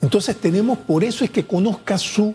Entonces 0.00 0.36
tenemos, 0.40 0.78
por 0.78 1.04
eso 1.04 1.24
es 1.24 1.30
que 1.30 1.46
conozca 1.46 1.98
su 1.98 2.34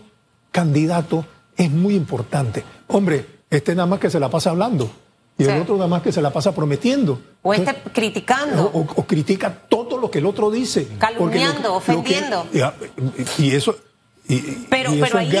candidato, 0.50 1.24
es 1.56 1.70
muy 1.70 1.94
importante. 1.94 2.64
Hombre, 2.88 3.26
este 3.50 3.74
nada 3.74 3.86
más 3.86 4.00
que 4.00 4.10
se 4.10 4.20
la 4.20 4.30
pasa 4.30 4.50
hablando. 4.50 4.90
Y 5.36 5.44
el 5.44 5.62
otro 5.62 5.74
nada 5.74 5.88
más 5.88 6.02
que 6.02 6.12
se 6.12 6.22
la 6.22 6.32
pasa 6.32 6.54
prometiendo. 6.54 7.20
O 7.42 7.52
este 7.52 7.74
criticando. 7.92 8.70
O, 8.72 9.04
critica 9.04 9.52
todo 9.68 9.98
lo 9.98 10.10
que 10.10 10.18
el 10.18 10.26
otro 10.26 10.50
dice. 10.50 10.88
Calumniando, 10.98 11.74
ofendiendo. 11.74 12.46
y, 13.38 13.54
eso, 13.54 13.74
pero, 14.70 14.92
pero 15.00 15.18
ahí, 15.18 15.36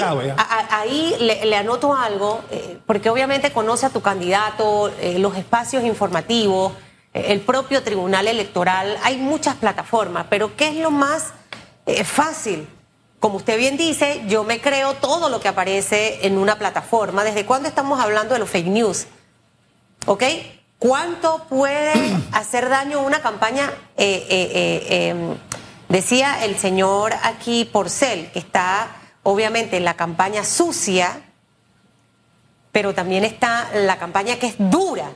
ahí 0.70 1.16
le, 1.18 1.56
anoto 1.56 1.94
algo, 1.94 2.40
eh, 2.50 2.78
porque 2.86 3.08
obviamente 3.08 3.50
conoce 3.50 3.86
a 3.86 3.90
tu 3.90 4.02
candidato, 4.02 4.92
eh, 5.00 5.18
los 5.18 5.36
espacios 5.36 5.84
informativos, 5.84 6.72
eh, 7.14 7.26
el 7.28 7.40
propio 7.40 7.82
tribunal 7.82 8.28
electoral, 8.28 8.98
hay 9.02 9.16
muchas 9.16 9.54
plataformas, 9.54 10.26
pero 10.28 10.54
¿qué 10.56 10.68
es 10.68 10.76
lo 10.76 10.90
más 10.90 11.32
fácil? 12.04 12.66
Como 13.20 13.36
usted 13.36 13.56
bien 13.56 13.78
dice, 13.78 14.22
yo 14.26 14.44
me 14.44 14.60
creo 14.60 14.92
todo 14.94 15.30
lo 15.30 15.40
que 15.40 15.48
aparece 15.48 16.26
en 16.26 16.36
una 16.36 16.58
plataforma. 16.58 17.24
¿Desde 17.24 17.46
cuándo 17.46 17.68
estamos 17.68 17.98
hablando 18.00 18.34
de 18.34 18.40
los 18.40 18.50
fake 18.50 18.66
news? 18.66 19.06
¿Ok? 20.06 20.22
¿Cuánto 20.78 21.46
puede 21.48 21.94
hacer 22.32 22.68
daño 22.68 23.00
una 23.00 23.22
campaña? 23.22 23.70
Eh, 23.96 24.26
eh, 24.28 24.50
eh, 24.88 25.08
em, 25.08 25.36
decía 25.88 26.44
el 26.44 26.58
señor 26.58 27.14
aquí 27.22 27.64
Porcel, 27.64 28.30
que 28.32 28.38
está 28.38 28.88
obviamente 29.22 29.78
en 29.78 29.84
la 29.84 29.94
campaña 29.94 30.44
sucia, 30.44 31.22
pero 32.70 32.92
también 32.92 33.24
está 33.24 33.70
la 33.74 33.98
campaña 33.98 34.38
que 34.38 34.48
es 34.48 34.56
dura, 34.58 35.10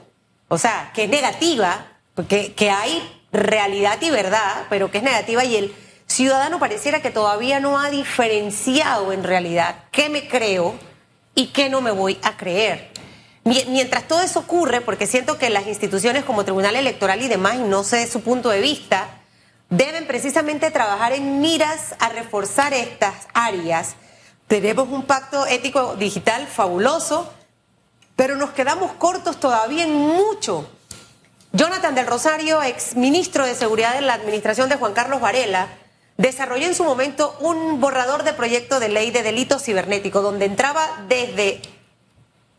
o 0.48 0.56
sea, 0.56 0.90
que 0.94 1.04
es 1.04 1.10
negativa, 1.10 1.98
porque 2.14 2.54
que 2.54 2.70
hay 2.70 3.02
realidad 3.30 3.98
y 4.00 4.10
verdad, 4.10 4.66
pero 4.70 4.90
que 4.90 4.98
es 4.98 5.04
negativa 5.04 5.44
y 5.44 5.56
el 5.56 5.74
ciudadano 6.06 6.58
pareciera 6.58 7.02
que 7.02 7.10
todavía 7.10 7.60
no 7.60 7.78
ha 7.78 7.90
diferenciado 7.90 9.12
en 9.12 9.22
realidad 9.22 9.84
qué 9.90 10.08
me 10.08 10.28
creo 10.28 10.74
y 11.34 11.48
qué 11.48 11.68
no 11.68 11.82
me 11.82 11.90
voy 11.90 12.18
a 12.22 12.38
creer. 12.38 12.90
Mientras 13.48 14.06
todo 14.06 14.20
eso 14.20 14.40
ocurre, 14.40 14.82
porque 14.82 15.06
siento 15.06 15.38
que 15.38 15.48
las 15.48 15.66
instituciones 15.66 16.24
como 16.24 16.44
Tribunal 16.44 16.76
Electoral 16.76 17.22
y 17.22 17.28
demás, 17.28 17.54
y 17.56 17.62
no 17.62 17.82
sé 17.82 18.06
su 18.06 18.20
punto 18.20 18.50
de 18.50 18.60
vista, 18.60 19.08
deben 19.70 20.06
precisamente 20.06 20.70
trabajar 20.70 21.12
en 21.12 21.40
miras 21.40 21.94
a 21.98 22.10
reforzar 22.10 22.74
estas 22.74 23.26
áreas. 23.32 23.94
Tenemos 24.48 24.88
un 24.88 25.04
pacto 25.04 25.46
ético 25.46 25.96
digital 25.96 26.46
fabuloso, 26.46 27.32
pero 28.16 28.36
nos 28.36 28.50
quedamos 28.50 28.92
cortos 28.92 29.40
todavía 29.40 29.84
en 29.84 29.94
mucho. 29.94 30.70
Jonathan 31.52 31.94
del 31.94 32.06
Rosario, 32.06 32.62
ex 32.62 32.96
ministro 32.96 33.46
de 33.46 33.54
Seguridad 33.54 33.96
en 33.96 34.06
la 34.06 34.14
administración 34.14 34.68
de 34.68 34.76
Juan 34.76 34.92
Carlos 34.92 35.22
Varela, 35.22 35.68
desarrolló 36.18 36.66
en 36.66 36.74
su 36.74 36.84
momento 36.84 37.34
un 37.40 37.80
borrador 37.80 38.24
de 38.24 38.34
proyecto 38.34 38.78
de 38.78 38.90
ley 38.90 39.10
de 39.10 39.22
delitos 39.22 39.62
cibernéticos, 39.62 40.22
donde 40.22 40.44
entraba 40.44 40.86
desde 41.08 41.62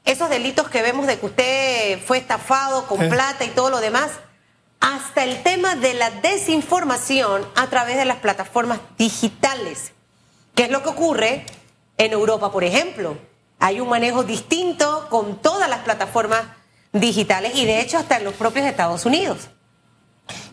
esos 0.05 0.29
delitos 0.29 0.69
que 0.69 0.81
vemos 0.81 1.07
de 1.07 1.19
que 1.19 1.25
usted 1.25 1.99
fue 2.05 2.17
estafado 2.17 2.87
con 2.87 3.01
eh. 3.03 3.09
plata 3.09 3.45
y 3.45 3.49
todo 3.49 3.69
lo 3.69 3.79
demás, 3.79 4.11
hasta 4.79 5.23
el 5.23 5.43
tema 5.43 5.75
de 5.75 5.93
la 5.93 6.09
desinformación 6.09 7.45
a 7.55 7.67
través 7.67 7.97
de 7.97 8.05
las 8.05 8.17
plataformas 8.17 8.79
digitales. 8.97 9.91
¿Qué 10.55 10.63
es 10.63 10.71
lo 10.71 10.83
que 10.83 10.89
ocurre 10.89 11.45
en 11.97 12.13
Europa, 12.13 12.51
por 12.51 12.63
ejemplo? 12.63 13.17
Hay 13.59 13.81
un 13.81 13.89
manejo 13.89 14.23
distinto 14.23 15.07
con 15.09 15.41
todas 15.41 15.69
las 15.69 15.79
plataformas 15.79 16.43
digitales 16.93 17.53
y 17.55 17.65
de 17.65 17.81
hecho 17.81 17.97
hasta 17.97 18.17
en 18.17 18.23
los 18.23 18.33
propios 18.33 18.65
Estados 18.65 19.05
Unidos. 19.05 19.49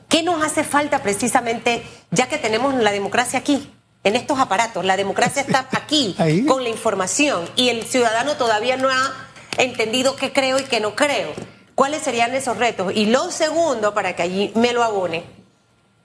¿Qué 0.09 0.22
nos 0.22 0.44
hace 0.44 0.64
falta 0.64 1.02
precisamente, 1.02 1.82
ya 2.11 2.28
que 2.28 2.38
tenemos 2.38 2.74
la 2.74 2.92
democracia 2.92 3.38
aquí, 3.38 3.72
en 4.04 4.16
estos 4.16 4.38
aparatos? 4.38 4.85
La 4.85 4.96
democracia 4.96 5.42
está 5.46 5.68
aquí, 5.72 6.16
con 6.46 6.62
la 6.62 6.68
información, 6.68 7.48
y 7.56 7.68
el 7.68 7.85
ciudadano 7.85 8.37
todavía 8.37 8.76
no 8.76 8.88
ha 8.88 9.26
entendido 9.57 10.16
qué 10.16 10.33
creo 10.33 10.59
y 10.59 10.64
qué 10.64 10.81
no 10.81 10.95
creo. 10.95 11.33
¿Cuáles 11.75 12.03
serían 12.03 12.35
esos 12.35 12.57
retos? 12.57 12.92
Y 12.95 13.07
lo 13.07 13.31
segundo, 13.31 13.95
para 13.95 14.16
que 14.16 14.23
allí 14.23 14.53
me 14.55 14.73
lo 14.73 14.83
abone, 14.83 15.25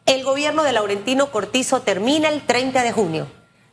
el 0.06 0.24
gobierno 0.24 0.64
de 0.64 0.74
Laurentino 0.74 1.32
Cortizo 1.32 1.82
termina 1.82 2.30
el 2.30 2.46
30 2.46 2.84
de 2.84 2.92
junio. 2.92 3.28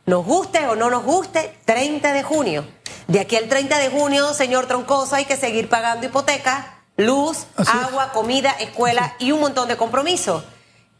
Nos 0.05 0.25
guste 0.25 0.65
o 0.67 0.75
no 0.75 0.89
nos 0.89 1.03
guste, 1.03 1.57
30 1.65 2.13
de 2.13 2.23
junio. 2.23 2.65
De 3.07 3.19
aquí 3.19 3.35
al 3.35 3.49
30 3.49 3.77
de 3.77 3.89
junio, 3.89 4.33
señor 4.33 4.67
Troncoso, 4.67 5.15
hay 5.15 5.25
que 5.25 5.35
seguir 5.35 5.67
pagando 5.69 6.05
hipotecas 6.05 6.79
luz, 6.99 7.47
agua, 7.55 8.11
comida, 8.11 8.51
escuela 8.59 9.15
y 9.19 9.31
un 9.31 9.39
montón 9.39 9.67
de 9.67 9.77
compromisos. 9.77 10.43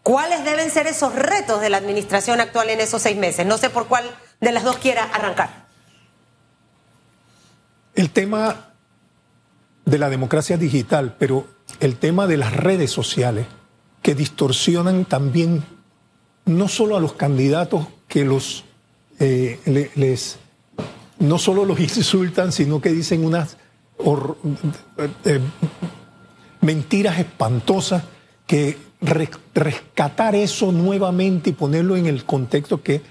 ¿Cuáles 0.02 0.46
deben 0.46 0.72
ser 0.72 0.88
esos 0.88 1.14
retos 1.14 1.60
de 1.62 1.70
la 1.70 1.78
administración 1.78 2.40
actual 2.40 2.70
en 2.70 2.80
esos 2.80 3.02
seis 3.02 3.18
meses? 3.18 3.46
No 3.46 3.58
sé 3.58 3.70
por 3.70 3.88
cuál 3.88 4.10
de 4.40 4.52
las 4.52 4.64
dos 4.64 4.78
quiera 4.78 5.04
arrancar. 5.04 5.68
El 7.96 8.10
tema 8.12 8.69
de 9.90 9.98
la 9.98 10.10
democracia 10.10 10.58
digital, 10.58 11.16
pero 11.18 11.48
el 11.80 11.98
tema 11.98 12.28
de 12.28 12.38
las 12.38 12.54
redes 12.54 12.92
sociales 12.92 13.48
que 14.02 14.16
distorsionan 14.16 15.06
también 15.06 15.64
no 16.46 16.68
solo 16.68 16.98
a 16.98 17.00
los 17.00 17.14
candidatos 17.14 17.88
que 18.08 18.26
los 18.26 18.64
eh, 19.20 19.60
les 19.96 20.40
no 21.20 21.38
solo 21.38 21.66
los 21.66 21.80
insultan, 21.98 22.52
sino 22.52 22.82
que 22.82 22.92
dicen 22.92 23.26
unas 23.26 23.58
eh, 25.26 25.40
mentiras 26.62 27.20
espantosas 27.20 28.04
que 28.48 28.78
rescatar 29.02 30.36
eso 30.36 30.72
nuevamente 30.72 31.52
y 31.52 31.54
ponerlo 31.54 31.96
en 31.96 32.08
el 32.08 32.26
contexto 32.26 32.82
que 32.82 33.02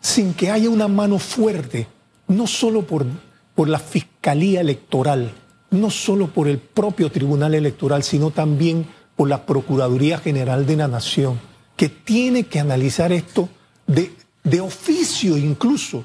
sin 0.00 0.34
que 0.34 0.50
haya 0.50 0.70
una 0.70 0.86
mano 0.86 1.18
fuerte, 1.18 1.88
no 2.28 2.46
solo 2.46 2.82
por, 2.82 3.06
por 3.54 3.68
la 3.68 3.78
Fiscalía 3.78 4.60
Electoral, 4.60 5.32
no 5.70 5.90
solo 5.90 6.28
por 6.28 6.48
el 6.48 6.58
propio 6.58 7.10
Tribunal 7.10 7.54
Electoral, 7.54 8.02
sino 8.02 8.30
también 8.30 8.86
por 9.16 9.28
la 9.28 9.46
Procuraduría 9.46 10.18
General 10.18 10.66
de 10.66 10.76
la 10.76 10.88
Nación, 10.88 11.40
que 11.76 11.88
tiene 11.88 12.44
que 12.44 12.60
analizar 12.60 13.12
esto 13.12 13.48
de, 13.86 14.12
de 14.44 14.60
oficio 14.60 15.36
incluso, 15.36 16.04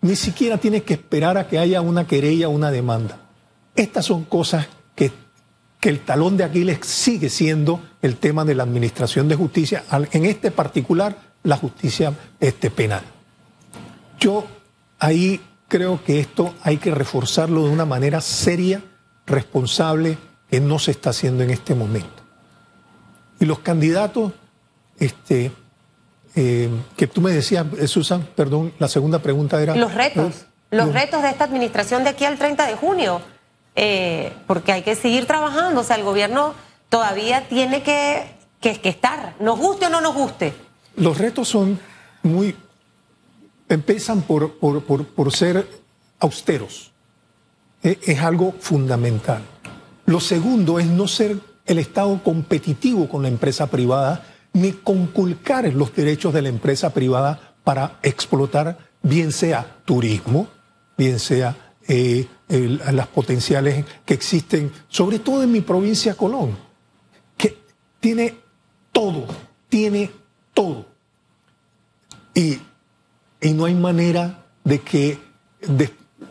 ni 0.00 0.16
siquiera 0.16 0.58
tienes 0.58 0.82
que 0.82 0.94
esperar 0.94 1.38
a 1.38 1.46
que 1.46 1.58
haya 1.58 1.80
una 1.80 2.06
querella 2.06 2.48
una 2.48 2.70
demanda. 2.70 3.18
Estas 3.74 4.06
son 4.06 4.24
cosas 4.24 4.66
que, 4.94 5.12
que 5.80 5.88
el 5.88 6.00
talón 6.00 6.36
de 6.36 6.44
Aquiles 6.44 6.78
sigue 6.82 7.30
siendo 7.30 7.80
el 8.02 8.16
tema 8.16 8.44
de 8.44 8.54
la 8.54 8.64
administración 8.64 9.28
de 9.28 9.36
justicia, 9.36 9.84
en 9.90 10.24
este 10.24 10.50
particular 10.50 11.16
la 11.44 11.56
justicia 11.56 12.12
este, 12.40 12.70
penal. 12.70 13.02
Yo 14.18 14.44
ahí 14.98 15.40
creo 15.72 16.04
que 16.04 16.20
esto 16.20 16.54
hay 16.62 16.76
que 16.76 16.90
reforzarlo 16.90 17.64
de 17.64 17.70
una 17.70 17.86
manera 17.86 18.20
seria, 18.20 18.82
responsable, 19.24 20.18
que 20.50 20.60
no 20.60 20.78
se 20.78 20.90
está 20.90 21.08
haciendo 21.10 21.42
en 21.42 21.48
este 21.50 21.74
momento. 21.74 22.22
Y 23.40 23.46
los 23.46 23.60
candidatos, 23.60 24.32
este, 24.98 25.50
eh, 26.34 26.68
que 26.94 27.06
tú 27.06 27.22
me 27.22 27.32
decías, 27.32 27.64
eh, 27.78 27.88
Susan, 27.88 28.28
perdón, 28.36 28.74
la 28.78 28.86
segunda 28.86 29.20
pregunta 29.20 29.62
era... 29.62 29.74
Los 29.74 29.94
retos. 29.94 30.44
los 30.70 30.84
Los- 30.88 30.94
retos 30.94 31.22
de 31.22 31.30
esta 31.30 31.44
administración 31.44 32.04
de 32.04 32.10
aquí 32.10 32.26
al 32.26 32.36
30 32.36 32.66
de 32.66 32.74
junio, 32.76 33.22
eh, 33.74 34.30
porque 34.46 34.72
hay 34.72 34.82
que 34.82 34.94
seguir 34.94 35.24
trabajando, 35.26 35.80
o 35.80 35.84
sea, 35.84 35.96
el 35.96 36.04
gobierno 36.04 36.52
todavía 36.90 37.48
tiene 37.48 37.82
que, 37.82 38.26
que, 38.60 38.78
que 38.78 38.90
estar, 38.90 39.36
nos 39.40 39.58
guste 39.58 39.86
o 39.86 39.88
no 39.88 40.02
nos 40.02 40.14
guste. 40.14 40.52
Los 40.96 41.16
retos 41.16 41.48
son 41.48 41.80
muy. 42.22 42.54
Empiezan 43.74 44.22
por, 44.22 44.52
por, 44.58 44.82
por- 44.84 45.06
por 45.06 45.32
ser 45.32 45.68
austeros. 46.18 46.92
E- 47.82 47.98
Es, 48.06 48.20
algo 48.20 48.52
fundamental. 48.60 49.42
Lo 50.06 50.20
segundo 50.20 50.78
es 50.78 50.86
no 50.86 51.08
ser 51.08 51.38
el 51.66 51.78
Estado 51.78 52.22
competitivo 52.22 53.08
con 53.08 53.22
la 53.22 53.28
empresa 53.28 53.68
privada, 53.68 54.24
ni 54.52 54.72
conculcar 54.72 55.72
los 55.72 55.94
derechos 55.94 56.34
de 56.34 56.42
la 56.42 56.48
empresa 56.48 56.92
privada 56.92 57.54
para 57.64 57.98
explotar, 58.02 58.78
bien 59.02 59.32
sea 59.32 59.78
turismo, 59.84 60.48
bien 60.98 61.18
sea 61.18 61.74
eh, 61.88 62.26
las 62.48 63.06
potenciales 63.08 63.84
que 64.04 64.14
existen, 64.14 64.70
sobre 64.88 65.18
todo 65.20 65.42
en 65.42 65.52
mi 65.52 65.60
provincia 65.62 66.14
Colón, 66.14 66.56
que 67.36 67.56
tiene 68.00 68.34
todo, 68.92 69.26
tiene 69.68 70.10
todo. 70.52 70.86
Y, 72.34 72.58
y 73.42 73.52
no 73.52 73.64
hay 73.64 73.74
manera 73.74 74.44
de 74.64 74.78
que, 74.78 75.18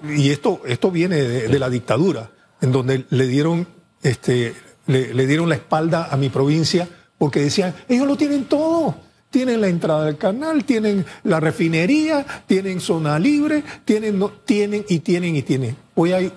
y 0.09 0.29
esto, 0.29 0.61
esto 0.65 0.89
viene 0.89 1.17
de, 1.17 1.59
la 1.59 1.69
dictadura, 1.69 2.31
en 2.61 2.71
donde 2.71 3.05
le 3.09 3.27
dieron, 3.27 3.67
este, 4.01 4.55
le, 4.87 5.27
dieron 5.27 5.49
la 5.49 5.55
espalda 5.55 6.07
a 6.09 6.17
mi 6.17 6.29
provincia 6.29 6.87
porque 7.17 7.41
decían, 7.41 7.75
ellos 7.87 8.07
lo 8.07 8.17
tienen 8.17 8.45
todo. 8.45 8.95
Tienen 9.29 9.61
la 9.61 9.67
entrada 9.67 10.05
del 10.05 10.17
canal, 10.17 10.65
tienen 10.65 11.05
la 11.23 11.39
refinería, 11.39 12.25
tienen 12.47 12.81
zona 12.81 13.17
libre, 13.17 13.63
tienen, 13.85 14.21
tienen 14.43 14.83
y 14.89 14.99
tienen 14.99 15.35
y 15.37 15.41
tienen. 15.41 15.77
Hoy 15.95 16.11
hay 16.11 16.33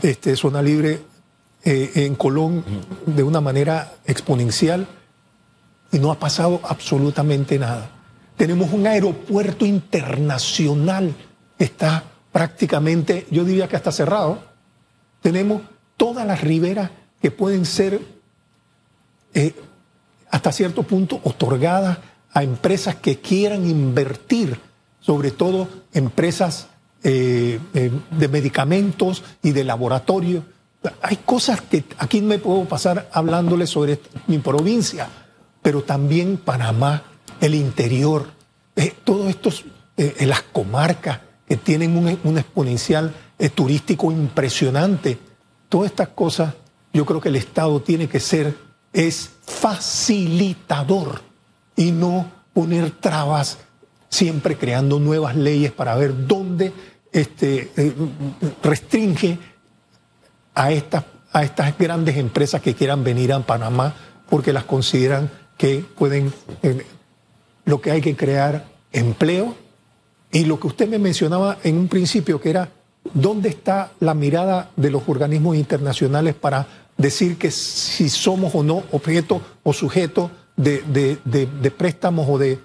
este, 0.00 0.36
zona 0.36 0.62
libre 0.62 1.00
eh, 1.64 1.90
en 1.94 2.14
Colón 2.14 2.64
de 3.04 3.22
una 3.22 3.42
manera 3.42 3.92
exponencial 4.06 4.86
y 5.90 5.98
no 5.98 6.10
ha 6.10 6.18
pasado 6.18 6.60
absolutamente 6.64 7.58
nada. 7.58 8.01
Tenemos 8.36 8.72
un 8.72 8.86
aeropuerto 8.86 9.66
internacional 9.66 11.14
que 11.58 11.64
está 11.64 12.04
prácticamente, 12.32 13.26
yo 13.30 13.44
diría 13.44 13.68
que 13.68 13.76
está 13.76 13.92
cerrado. 13.92 14.42
Tenemos 15.20 15.62
todas 15.96 16.26
las 16.26 16.40
riberas 16.40 16.90
que 17.20 17.30
pueden 17.30 17.64
ser 17.64 18.00
eh, 19.34 19.54
hasta 20.30 20.50
cierto 20.50 20.82
punto 20.82 21.20
otorgadas 21.24 21.98
a 22.32 22.42
empresas 22.42 22.96
que 22.96 23.18
quieran 23.18 23.68
invertir, 23.68 24.58
sobre 25.00 25.30
todo 25.30 25.68
empresas 25.92 26.68
eh, 27.04 27.60
eh, 27.74 27.90
de 28.10 28.28
medicamentos 28.28 29.22
y 29.42 29.52
de 29.52 29.64
laboratorio. 29.64 30.44
Hay 31.02 31.16
cosas 31.18 31.60
que 31.60 31.84
aquí 31.98 32.22
me 32.22 32.38
puedo 32.38 32.64
pasar 32.64 33.08
hablándole 33.12 33.66
sobre 33.66 34.00
mi 34.26 34.38
provincia, 34.38 35.08
pero 35.60 35.82
también 35.82 36.38
Panamá, 36.38 37.02
el 37.40 37.54
interior, 37.54 38.30
eh, 38.76 38.94
todos 39.04 39.28
estos, 39.28 39.64
eh, 39.96 40.16
eh, 40.18 40.26
las 40.26 40.42
comarcas 40.42 41.20
que 41.46 41.56
tienen 41.56 41.96
un, 41.96 42.38
exponencial 42.38 43.14
eh, 43.38 43.48
turístico 43.50 44.10
impresionante. 44.10 45.18
Todas 45.68 45.90
estas 45.90 46.08
cosas, 46.08 46.54
yo 46.92 47.04
creo 47.04 47.20
que 47.20 47.28
el 47.28 47.36
Estado 47.36 47.80
tiene 47.80 48.08
que 48.08 48.20
ser, 48.20 48.56
es 48.92 49.30
facilitador 49.42 51.22
y 51.76 51.90
no 51.90 52.30
poner 52.52 52.90
trabas, 52.90 53.58
siempre 54.08 54.56
creando 54.56 54.98
nuevas 54.98 55.36
leyes 55.36 55.72
para 55.72 55.94
ver 55.96 56.26
dónde 56.26 56.72
este, 57.12 57.70
restringe 58.62 59.38
a 60.54 60.72
estas, 60.72 61.04
a 61.32 61.44
estas 61.44 61.76
grandes 61.78 62.16
empresas 62.16 62.60
que 62.60 62.74
quieran 62.74 63.04
venir 63.04 63.32
a 63.32 63.40
Panamá 63.40 63.94
porque 64.28 64.52
las 64.52 64.64
consideran 64.64 65.30
que 65.56 65.84
pueden, 65.96 66.32
lo 67.64 67.80
que 67.80 67.90
hay 67.90 68.00
que 68.00 68.16
crear 68.16 68.66
empleo 68.92 69.54
y 70.30 70.44
lo 70.44 70.58
que 70.58 70.66
usted 70.66 70.88
me 70.88 70.98
mencionaba 70.98 71.58
en 71.62 71.76
un 71.78 71.88
principio 71.88 72.40
que 72.40 72.50
era 72.50 72.68
dónde 73.14 73.48
está 73.48 73.92
la 74.00 74.14
mirada 74.14 74.70
de 74.76 74.90
los 74.90 75.02
organismos 75.08 75.56
internacionales 75.56 76.34
para 76.34 76.66
decir 76.96 77.36
que 77.36 77.50
si 77.50 78.08
somos 78.08 78.54
o 78.54 78.62
no 78.62 78.82
objeto 78.92 79.40
o 79.62 79.72
sujeto 79.72 80.30
de, 80.56 80.82
de- 80.82 81.18
de- 81.24 81.70
préstamos 81.70 82.26
o 82.28 82.38
de... 82.38 82.58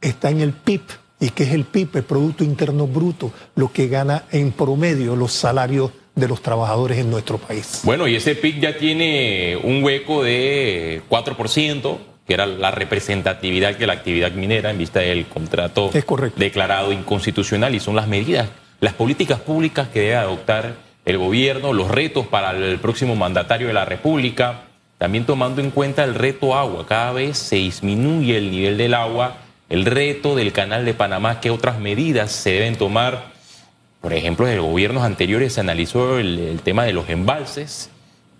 Está 0.00 0.30
en 0.30 0.40
el 0.40 0.52
PIB. 0.52 0.82
¿Y 1.18 1.30
qué 1.30 1.44
es 1.44 1.52
el 1.52 1.64
PIB? 1.64 1.96
El 1.96 2.02
Producto 2.04 2.44
Interno 2.44 2.86
Bruto, 2.86 3.32
lo 3.54 3.72
que 3.72 3.88
gana 3.88 4.24
en 4.30 4.52
promedio 4.52 5.16
los 5.16 5.32
salarios 5.32 5.90
de 6.14 6.28
los 6.28 6.42
trabajadores 6.42 6.98
en 6.98 7.10
nuestro 7.10 7.38
país. 7.38 7.80
Bueno, 7.84 8.06
y 8.06 8.14
ese 8.16 8.34
PIC 8.34 8.60
ya 8.60 8.76
tiene 8.76 9.56
un 9.62 9.82
hueco 9.82 10.22
de 10.22 11.02
4%, 11.08 11.98
que 12.26 12.34
era 12.34 12.46
la 12.46 12.70
representatividad 12.70 13.76
que 13.76 13.86
la 13.86 13.92
actividad 13.92 14.32
minera 14.32 14.70
en 14.70 14.78
vista 14.78 15.00
del 15.00 15.26
contrato 15.26 15.90
Es 15.94 16.04
declarado 16.36 16.92
inconstitucional 16.92 17.74
y 17.74 17.80
son 17.80 17.94
las 17.94 18.08
medidas, 18.08 18.48
las 18.80 18.94
políticas 18.94 19.40
públicas 19.40 19.88
que 19.88 20.00
debe 20.00 20.16
adoptar 20.16 20.74
el 21.04 21.18
gobierno, 21.18 21.72
los 21.72 21.88
retos 21.88 22.26
para 22.26 22.50
el 22.50 22.78
próximo 22.78 23.14
mandatario 23.14 23.68
de 23.68 23.72
la 23.72 23.84
República, 23.84 24.62
también 24.98 25.24
tomando 25.24 25.60
en 25.60 25.70
cuenta 25.70 26.02
el 26.02 26.16
reto 26.16 26.56
agua. 26.56 26.84
Cada 26.86 27.12
vez 27.12 27.38
se 27.38 27.56
disminuye 27.56 28.36
el 28.36 28.50
nivel 28.50 28.76
del 28.76 28.94
agua, 28.94 29.36
el 29.68 29.84
reto 29.84 30.34
del 30.34 30.52
canal 30.52 30.84
de 30.84 30.94
Panamá, 30.94 31.40
qué 31.40 31.50
otras 31.50 31.78
medidas 31.78 32.32
se 32.32 32.50
deben 32.50 32.76
tomar. 32.76 33.32
Por 34.00 34.14
ejemplo, 34.14 34.48
en 34.48 34.56
los 34.56 34.66
gobiernos 34.66 35.04
anteriores 35.04 35.52
se 35.52 35.60
analizó 35.60 36.18
el, 36.18 36.38
el 36.40 36.60
tema 36.60 36.84
de 36.84 36.92
los 36.92 37.08
embalses. 37.08 37.90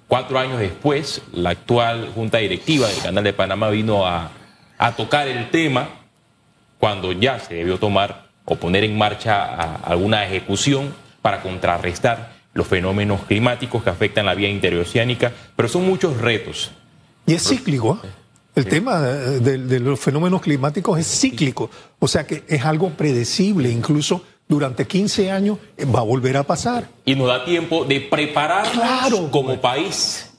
Cuatro 0.08 0.38
años 0.38 0.60
después, 0.60 1.22
la 1.32 1.50
actual 1.50 2.10
junta 2.14 2.38
directiva 2.38 2.86
del 2.88 2.98
Canal 3.02 3.24
de 3.24 3.32
Panamá 3.32 3.70
vino 3.70 4.06
a, 4.06 4.30
a 4.78 4.92
tocar 4.94 5.26
el 5.26 5.50
tema 5.50 5.88
cuando 6.78 7.10
ya 7.12 7.40
se 7.40 7.54
debió 7.54 7.78
tomar 7.78 8.26
o 8.44 8.54
poner 8.56 8.84
en 8.84 8.96
marcha 8.96 9.44
a- 9.44 9.76
alguna 9.76 10.24
ejecución 10.24 10.94
para 11.22 11.42
contrarrestar 11.42 12.32
los 12.54 12.66
fenómenos 12.68 13.22
climáticos 13.22 13.82
que 13.82 13.90
afectan 13.90 14.26
la 14.26 14.34
vía 14.34 14.48
interoceánica, 14.48 15.32
pero 15.56 15.68
son 15.68 15.84
muchos 15.86 16.16
retos. 16.18 16.70
Y 17.26 17.34
es 17.34 17.42
cíclico. 17.48 18.00
¿eh? 18.04 18.08
El 18.54 18.66
tema 18.66 19.00
de, 19.00 19.58
de 19.58 19.80
los 19.80 19.98
fenómenos 19.98 20.40
climáticos 20.40 20.98
es 21.00 21.06
cíclico. 21.20 21.68
O 21.98 22.06
sea 22.08 22.26
que 22.26 22.44
es 22.48 22.64
algo 22.64 22.90
predecible. 22.90 23.68
Incluso 23.70 24.22
durante 24.48 24.86
15 24.86 25.30
años 25.30 25.58
eh, 25.76 25.84
va 25.84 26.00
a 26.00 26.04
volver 26.04 26.36
a 26.36 26.42
pasar. 26.44 26.88
Y 27.04 27.14
nos 27.14 27.28
da 27.28 27.44
tiempo 27.44 27.84
de 27.84 28.00
prepararnos 28.00 28.72
Claro, 28.72 29.30
como 29.30 29.60
país. 29.60 30.30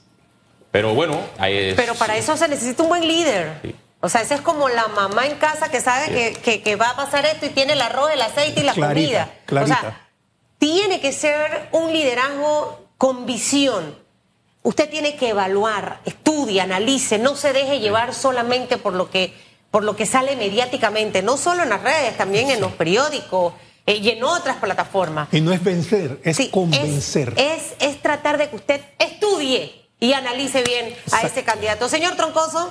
Pero 0.70 0.94
bueno, 0.94 1.18
ahí 1.38 1.56
es- 1.56 1.74
Pero 1.74 1.94
para 1.94 2.16
eso 2.16 2.36
se 2.36 2.48
necesita 2.48 2.82
un 2.82 2.88
buen 2.90 3.06
líder. 3.06 3.58
Sí. 3.62 3.74
O 4.00 4.08
sea, 4.08 4.20
esa 4.20 4.36
es 4.36 4.40
como 4.42 4.68
la 4.68 4.86
mamá 4.88 5.26
en 5.26 5.36
casa 5.38 5.70
que 5.70 5.80
sabe 5.80 6.08
que, 6.14 6.32
que- 6.40 6.62
que 6.62 6.76
va 6.76 6.90
a 6.90 6.96
pasar 6.96 7.26
esto 7.26 7.46
y 7.46 7.50
tiene 7.50 7.72
el 7.72 7.80
arroz, 7.82 8.10
el 8.12 8.22
aceite 8.22 8.60
y 8.60 8.64
la 8.64 8.72
Clarita, 8.74 9.24
comida. 9.26 9.34
clarita. 9.46 9.74
O 9.76 9.80
sea, 9.80 10.08
tiene 10.58 11.00
que 11.00 11.12
ser 11.12 11.68
un 11.72 11.92
liderazgo 11.92 12.86
con 12.96 13.26
visión. 13.26 13.96
Usted 14.62 14.88
tiene 14.90 15.16
que 15.16 15.30
evaluar, 15.30 16.00
estudie, 16.04 16.60
analice, 16.60 17.18
no 17.18 17.34
se 17.36 17.52
deje 17.52 17.80
llevar 17.80 18.14
solamente 18.14 18.76
por 18.76 18.92
lo 18.92 19.10
que, 19.10 19.34
por 19.70 19.82
lo 19.84 19.96
que 19.96 20.04
sale 20.06 20.36
mediáticamente, 20.36 21.22
no 21.22 21.36
solo 21.36 21.62
en 21.62 21.70
las 21.70 21.82
redes, 21.82 22.16
también 22.16 22.50
en 22.50 22.60
los 22.60 22.72
periódicos 22.72 23.54
eh, 23.88 23.96
y 23.96 24.10
en 24.10 24.22
otras 24.22 24.56
plataformas. 24.58 25.28
Y 25.32 25.40
no 25.40 25.52
es 25.52 25.64
vencer, 25.64 26.20
es 26.22 26.36
Sí, 26.36 26.50
convencer. 26.50 27.32
Es, 27.36 27.72
es, 27.80 27.88
es 27.94 28.02
tratar 28.02 28.36
de 28.36 28.50
que 28.50 28.56
usted 28.56 28.80
estudie 28.98 29.86
y 29.98 30.12
analice 30.12 30.62
bien 30.62 30.94
a 31.10 31.22
ese 31.22 31.42
candidato. 31.42 31.88
Señor 31.88 32.14
Troncoso. 32.14 32.66